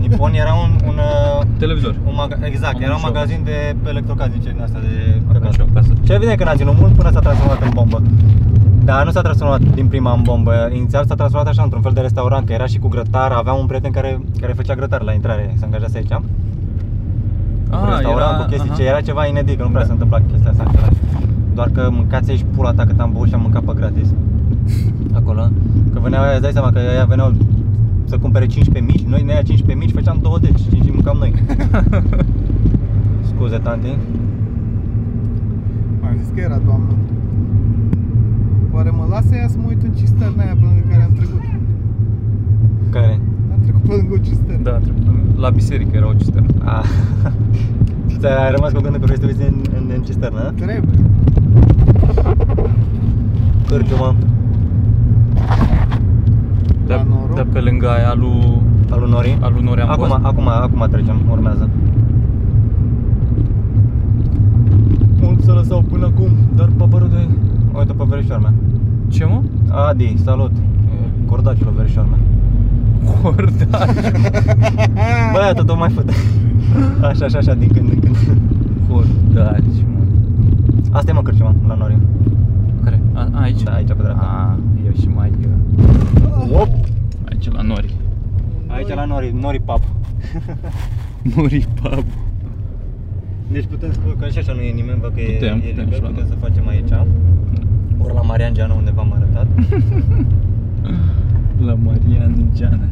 [0.00, 1.94] Nippon era un, un, uh, Televizor.
[2.10, 4.92] un maga- exact, Am era un și eu magazin de pe electrocasnice din asta de
[5.28, 5.52] Aveam căcat.
[5.52, 5.92] și eu acasă.
[6.06, 7.98] Ce evident că n-a ținut mult până s-a transformat în bombă.
[8.90, 10.52] Dar nu s-a transformat din prima în bombă.
[10.74, 13.30] Inițial s-a transformat așa într-un fel de restaurant, că era și cu grătar.
[13.32, 16.12] Aveam un prieten care, care făcea grătar la intrare, se angajase aici.
[17.70, 18.78] Cu restaurant, cu chestii, aha.
[18.78, 19.86] ce era ceva inedit, că nu prea Da.
[19.86, 20.62] se întâmpla chestia asta.
[20.66, 20.98] în Cluj.
[21.54, 24.08] Doar că mâncați aici pula ta cât am băut și am mâncat pe gratis.
[25.14, 25.48] Acolo.
[25.92, 27.32] Că veneau aia, îți dai seama că aia veneau
[28.04, 31.32] să cumpere 15 mici, noi ne ia 15 mici, făceam 20, 5 și mâncam noi.
[33.28, 33.96] Scuze, tanti.
[36.02, 36.92] Am zis că era doamnă.
[38.74, 41.40] Oare mă lasă ea să mă uit în cisterna aia pe lângă care am trecut?
[42.90, 43.20] Care?
[43.52, 44.62] Am trecut pe lângă o cisternă.
[44.62, 46.48] Da, trecut- la biserică era o cisternă.
[46.64, 46.84] Ah.
[48.20, 50.50] Ți-ai rămas cu gândul că vrei să te uiți în, în, în cisternă, da?
[50.64, 50.98] Trebuie.
[53.68, 54.14] Cârciumă,
[56.86, 57.34] De, La noroc.
[57.34, 59.38] de pe lângă aia lui, al lui Nori.
[59.40, 60.24] al lui Nori am Acum, fost.
[60.24, 61.68] acum, acum trecem, urmează.
[65.20, 67.28] Mult să lăsau până acum, dar paparul de...
[67.78, 68.52] Uite pe verișoara mea.
[69.08, 69.42] Ce mă?
[69.70, 70.50] Adi, salut.
[70.56, 72.18] E Cordaciul verișoara mea.
[73.22, 73.78] Corda.
[75.32, 76.12] Băiatul, tot mai fute.
[77.02, 78.16] Așa, așa, așa, din când în când.
[78.88, 79.98] Cordaci, mă.
[80.90, 81.98] Asta e mă cârciuma, la Nori.
[82.84, 83.00] Care?
[83.12, 83.62] A, aici?
[83.62, 84.24] Da, aici pe dreapta.
[84.24, 85.30] A, eu și mai...
[86.52, 86.68] Op!
[87.30, 87.94] Aici la Nori.
[88.66, 89.80] Aici la Nori, Nori Pub.
[91.36, 92.04] Nori pub.
[93.52, 95.84] Deci putem spune că și așa nu e nimeni, văd că Putem, e, e putem
[95.84, 96.32] liber, și la putem noi.
[96.32, 96.92] să facem aici.
[98.02, 99.46] Ori la Marian Geanu, unde v-am arătat.
[101.66, 102.88] La Marian Geana.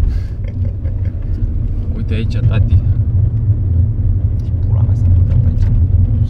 [1.97, 2.79] Uite aici, tati.
[4.37, 5.63] Deci pula mea să putem pe aici.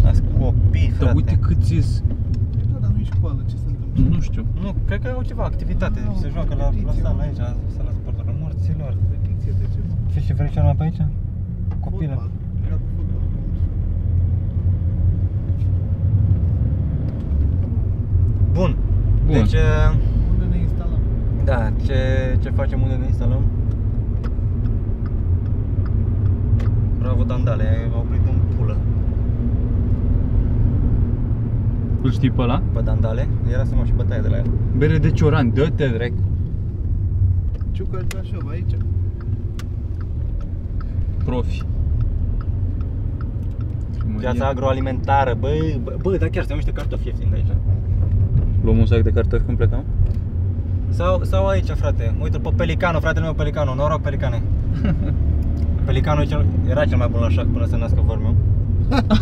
[0.02, 1.14] Las copii, Dar frate.
[1.16, 2.02] uite cât ți
[2.72, 4.14] Da, dar nu e școală, ce se întâmplă?
[4.16, 4.44] Nu știu.
[4.62, 7.20] Nu, cred că au ceva activitate, Nu, se joacă la, la competiție, sală nu.
[7.22, 7.42] aici,
[7.76, 8.92] sala sporturilor morților.
[9.10, 9.92] Petiție de ceva.
[10.12, 11.00] Fi și verișoara mea pe aici?
[11.84, 12.14] Copilă.
[12.14, 12.30] Fotbal.
[12.68, 13.22] Joacă fotbal.
[18.52, 18.76] Bun.
[19.26, 19.34] Bun.
[19.34, 19.94] Deci, uh,
[20.32, 20.98] Unde ne instalăm?
[21.48, 21.96] Da, ce,
[22.42, 23.42] ce facem, unde ne instalăm?
[26.98, 28.76] Bravo, Dandale, ai oprit în pulă.
[32.02, 32.62] Îl știi pe ăla?
[32.72, 34.50] Pe Dandale, era să mă și bătaie de la el.
[34.76, 36.12] Bere de cioran, dă-te drec.
[37.72, 38.76] Ciucă Brașov, aici.
[41.24, 41.64] Profi.
[44.18, 45.48] Piața agroalimentară, bă,
[45.82, 47.56] bă, bă, dar chiar se niște cartofi ieftini de aici.
[48.62, 49.84] Luăm un sac de cartofi când plecăm?
[50.98, 54.42] Sau, sau aici, frate, uite pe Pelicano, fratele meu Pelicano, noroc Pelicane.
[55.86, 58.34] Pelicanul e cel, era cel mai bun la șac până să nască vor meu.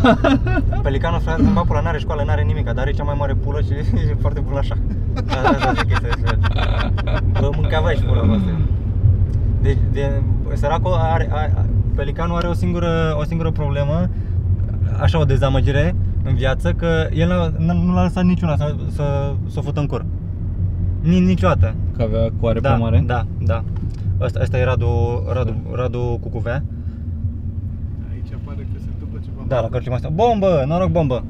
[0.87, 3.71] Pelicanul, frate, mă pula, n-are școală, n-are nimic, dar are cea mai mare pulă și
[4.11, 4.77] e foarte bun la șah.
[5.15, 6.37] Asta, asta zic chestia despre
[7.39, 8.51] Bă, mâncava și pula voastră.
[9.61, 10.21] Deci, de,
[10.53, 11.53] săracul are, are,
[11.95, 14.09] pelicanul are o singură, o singură problemă,
[15.01, 19.33] așa o dezamăgire în viață, că el n-a- n- nu l-a lăsat niciuna să, să,
[19.49, 20.05] să o fută în cur.
[21.07, 21.75] Ni, niciodată.
[21.95, 23.03] Că avea coare da, prea mare?
[23.05, 23.63] Da, da.
[24.19, 26.63] Asta, asta e Radu, Radu, Radu Cucuvea.
[28.11, 29.45] Aici pare că se întâmplă ceva.
[29.47, 30.09] Da, la cărciuma asta.
[30.09, 31.23] Bombă, noroc bombă.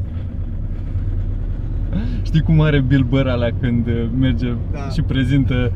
[2.21, 4.89] Știi cum are Bill Burr alea când uh, merge Da.
[4.93, 5.71] și prezintă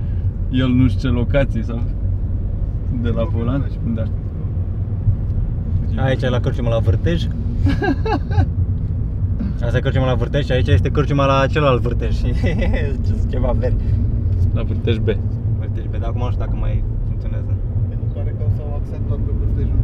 [0.52, 1.82] el nu știu ce locații sau
[3.02, 3.72] de la volan?
[3.94, 4.04] Da.
[6.04, 7.28] Aici e la cărciuma la vârtej.
[9.66, 12.16] Asta e cărciuma la vârtej și aici este cărciuma la celălalt vârtej.
[13.32, 13.76] Ceva veri.
[14.54, 15.10] La vârtej B.
[15.60, 17.52] Vârtej, pe dar acum nu știu dacă mai funcționează.
[17.90, 19.80] Nu pare că s-au axat doar pe vârtejul.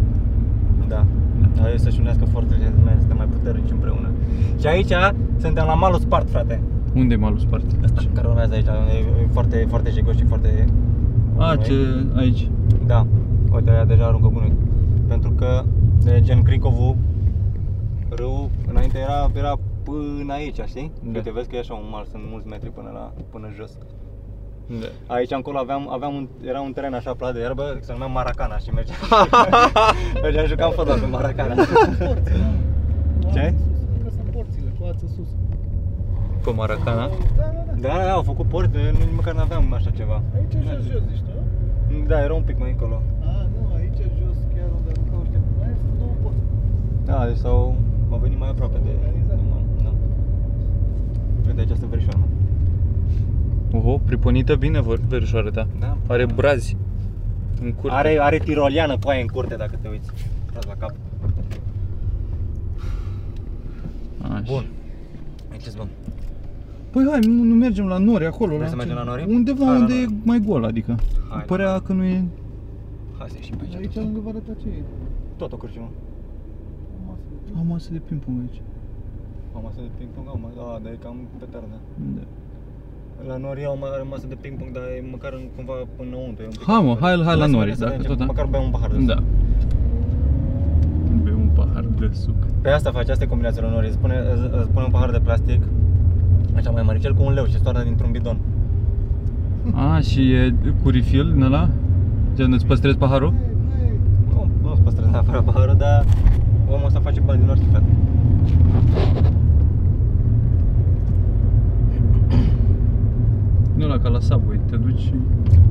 [0.87, 1.05] Da.
[1.55, 4.09] Dar e să-și unească forțele, suntem mai puternici împreună.
[4.59, 4.93] Și aici
[5.37, 6.61] suntem la malul spart, frate.
[6.95, 7.65] Unde e malul spart?
[7.83, 10.65] Ăsta care urmează aici, e foarte, foarte jegos și foarte...
[11.37, 11.73] A, ce
[12.15, 12.49] aici?
[12.85, 13.07] Da,
[13.53, 14.53] uite, aia deja aruncă gunoi.
[15.07, 15.63] Pentru că,
[16.03, 16.95] de gen Cricovul,
[18.09, 19.53] râul, înainte era, era
[19.83, 20.91] până aici, știi?
[21.03, 21.17] Da.
[21.17, 23.71] Uite, vezi că e așa un mal, sunt mulți metri până, la, până jos.
[24.81, 25.13] Da.
[25.15, 28.57] Aici încolo aveam, aveam un, era un teren așa plat de iarbă, se numea Maracana
[28.57, 28.99] și mergeam,
[30.23, 31.55] mergeam jucam fotbal pe Maracana.
[33.33, 33.53] Ce?
[33.97, 35.29] Încă sunt porțile, cu ață sus.
[36.43, 37.05] Pe Maracana?
[37.07, 37.87] Da, da, da.
[37.87, 40.21] Da, da, au făcut port, nu, nici măcar n-aveam așa ceva.
[40.35, 42.03] Aici jos, jos, zici tu?
[42.07, 43.01] Da, era un pic mai încolo.
[43.21, 46.37] A, nu, aici jos, chiar unde aruncau ăștia cu aia, sunt două porți.
[47.05, 47.75] Da, deci s-au,
[48.11, 48.89] au venit mai aproape de...
[49.05, 49.39] Organizat.
[49.83, 49.93] Da.
[51.47, 52.25] Uite, aici sunt verișoară, mă.
[53.77, 55.67] Oho, priponită bine vă- verișoara ta.
[55.79, 55.97] Da.
[56.07, 56.77] Are brazi
[57.61, 57.95] în curte.
[57.95, 60.09] Are, are tiroliană cu aia în curte dacă te uiți.
[60.51, 60.95] Tras la cap.
[64.21, 64.41] Așa.
[64.45, 64.65] Bun.
[65.51, 65.87] Aici ce bun.
[66.89, 68.55] Păi hai, nu, nu mergem la nori acolo.
[68.55, 69.25] Vrei să ce- mergem la nori?
[69.29, 70.03] Undeva Hai la unde nori.
[70.13, 70.95] e mai gol, adică.
[71.29, 72.23] Hai la Părea că nu e...
[73.17, 73.75] Hai să ieșim pe aici.
[73.75, 74.03] Aici tot.
[74.03, 74.81] lângă vă arăta ce e.
[75.37, 75.89] Tot o cârciumă.
[77.59, 78.59] O masă de Am masă de ping-pong aici.
[79.55, 81.79] Am masă de ping-pong, am, da, dar e cam pe tare, da.
[82.17, 82.23] Da.
[83.29, 86.41] La Nori au mai are masă de ping-pong, dar e măcar în, cumva înăuntru.
[86.45, 87.05] e un pic Hai, mă, acolo.
[87.05, 88.25] hai- hai la Hai să Nori, vedem, să da, vedem ce- tot, da.
[88.33, 89.17] Măcar bem un pahar de Da.
[91.25, 92.39] Bem un pahar de suc.
[92.65, 93.87] Pe asta face, asta e combinația lui Nori.
[93.91, 95.61] Îți pune, îți, îți pune un pahar de plastic,
[96.59, 98.37] așa mai maricel, cu un leu și stoarnă dintr-un bidon.
[99.73, 100.53] A, și e
[100.83, 101.63] cu refill în ăla?
[102.35, 103.31] Gen, îți păstrezi paharul?
[103.33, 103.99] Hai, hai.
[104.33, 106.05] Nu, nu-ți păstrezi neapărat paharul, dar
[106.67, 107.83] omul ăsta face bani din orice fel.
[113.75, 115.13] Nu la ca la Subway, te duci și...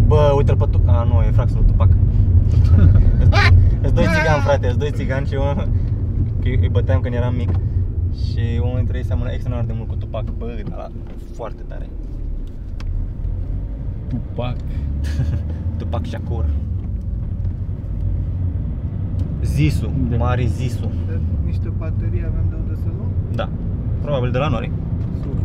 [0.07, 0.81] Bă, uite-l pe tu...
[0.87, 1.89] A, nu, e fraxul lui Tupac.
[3.85, 5.69] Îți doi țigani, frate, îți doi țigani și unul...
[6.43, 7.51] Că îi băteam când eram mic.
[8.13, 10.25] Și unul dintre ei seamănă extraordinar de mult cu Tupac.
[10.39, 10.91] Bă, dar
[11.35, 11.89] foarte tare.
[14.09, 14.57] Tupac.
[15.79, 16.45] Tupac Shakur.
[19.43, 20.17] Zisu, Da.
[20.17, 20.91] mare Zisu.
[21.07, 23.11] De niște baterii avem de unde să luăm?
[23.35, 23.49] Da,
[24.03, 24.71] probabil de la Nori.
[25.23, 25.45] Super.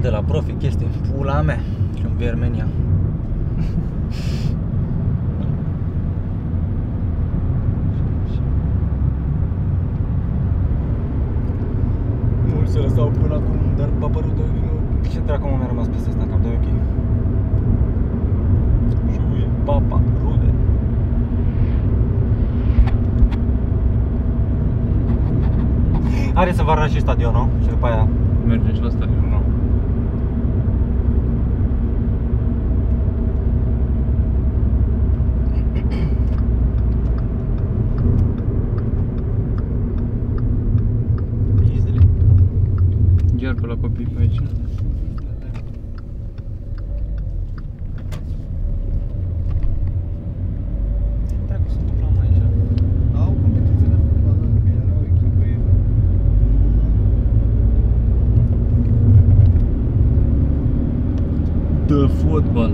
[0.00, 0.86] De la profi, chestii.
[0.86, 1.58] Pula mea.
[1.98, 2.66] Și un Armenia.
[12.54, 15.08] Mulți se lăsau până acum, dar papărul de nu...
[15.10, 16.66] Ce dracu mă mi-a rămas peste asta în cap de ok?
[19.62, 20.50] Șuie, papa, rude.
[26.34, 28.08] Are să vă arăt și stadionul și după aia
[28.46, 29.24] Mergem și la stadion.
[29.30, 29.40] nu.
[41.58, 42.00] Pizdele.
[43.38, 44.40] Chiar pe la copii pe aici.
[51.46, 52.40] Dracu, sunt dublam aici.
[53.20, 55.58] Au competiție de fotbal, că era o echipă ei.
[61.86, 62.72] De fotbal.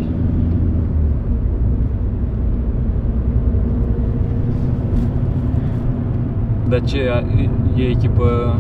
[6.69, 8.59] Dar ce, e, e echipă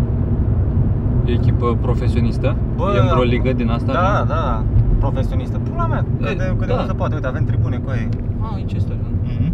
[1.25, 2.57] e echipă profesionistă?
[2.77, 3.93] Bă, e într-o ligă din asta?
[3.93, 4.27] Da, nu?
[4.29, 4.63] da,
[4.99, 5.59] profesionistă.
[5.59, 6.75] Pula mea, cât de, E, cât de da.
[6.75, 7.15] mult se poate.
[7.15, 8.09] Uite, avem tribune cu ei.
[8.41, 9.19] A, aici este stadion.
[9.25, 9.53] Mhm.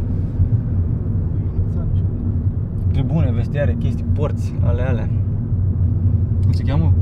[2.92, 5.08] Tribune, vestiare, chestii, porți, ale alea.
[6.42, 6.92] Cum se cheamă?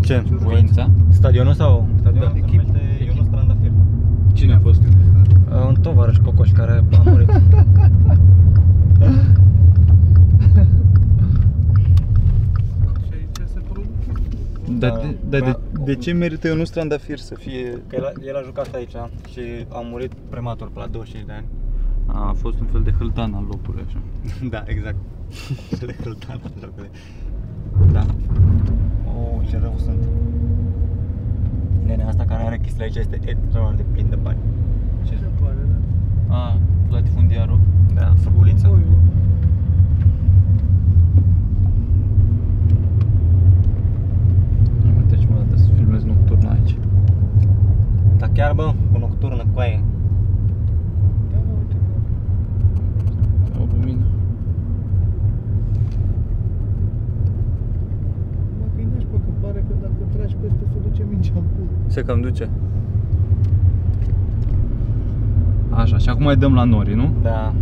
[0.00, 0.22] Ce?
[0.30, 0.90] Voința?
[1.08, 1.86] Stadionul sau?
[1.98, 2.38] Stadionul Da.
[2.40, 3.70] se numește Ionuț Trandafir.
[4.32, 4.82] Cine a fost?
[4.82, 7.30] Uh, Un tovarăș Cocoș care a murit.
[13.06, 14.12] Și aici se produce.
[14.80, 15.82] Dar Da, de, dar de, da.
[15.84, 17.82] de ce merită eu nu strandafir să fie...
[17.86, 18.94] Că el a, el a jucat aici
[19.32, 21.46] și a murit prematur pe la 25 de ani.
[22.06, 23.98] A, a fost un fel de hâltan al locului așa.
[24.54, 24.96] Da, exact.
[25.86, 26.90] Le hâltan la locului.
[27.92, 28.06] Da.
[29.06, 30.02] Oh, ce rău sunt.
[31.86, 34.38] Nenea asta care are chestia aici este extraordinar de plin de bani.
[35.04, 35.56] Ce se pare,
[36.28, 36.34] da?
[36.36, 36.58] A,
[36.90, 37.60] latifundiarul.
[37.94, 38.66] Da, furbuliță.
[38.68, 38.98] Oi, oi.
[44.96, 46.76] Uite ce mă dată să filmez nocturna aici.
[48.18, 49.80] Dar chiar bă, cu nocturnă cu aia.
[51.32, 51.76] Da, mă, uite.
[53.60, 54.06] O lumină.
[58.58, 61.66] Mă, că-i nașpa, că pare că dacă tragi peste se duce mingea în pul.
[62.00, 62.48] Se cam duce.
[65.70, 67.10] Așa, și acum mai dăm la nori, nu?
[67.22, 67.52] Da.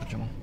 [0.00, 0.39] kurczę.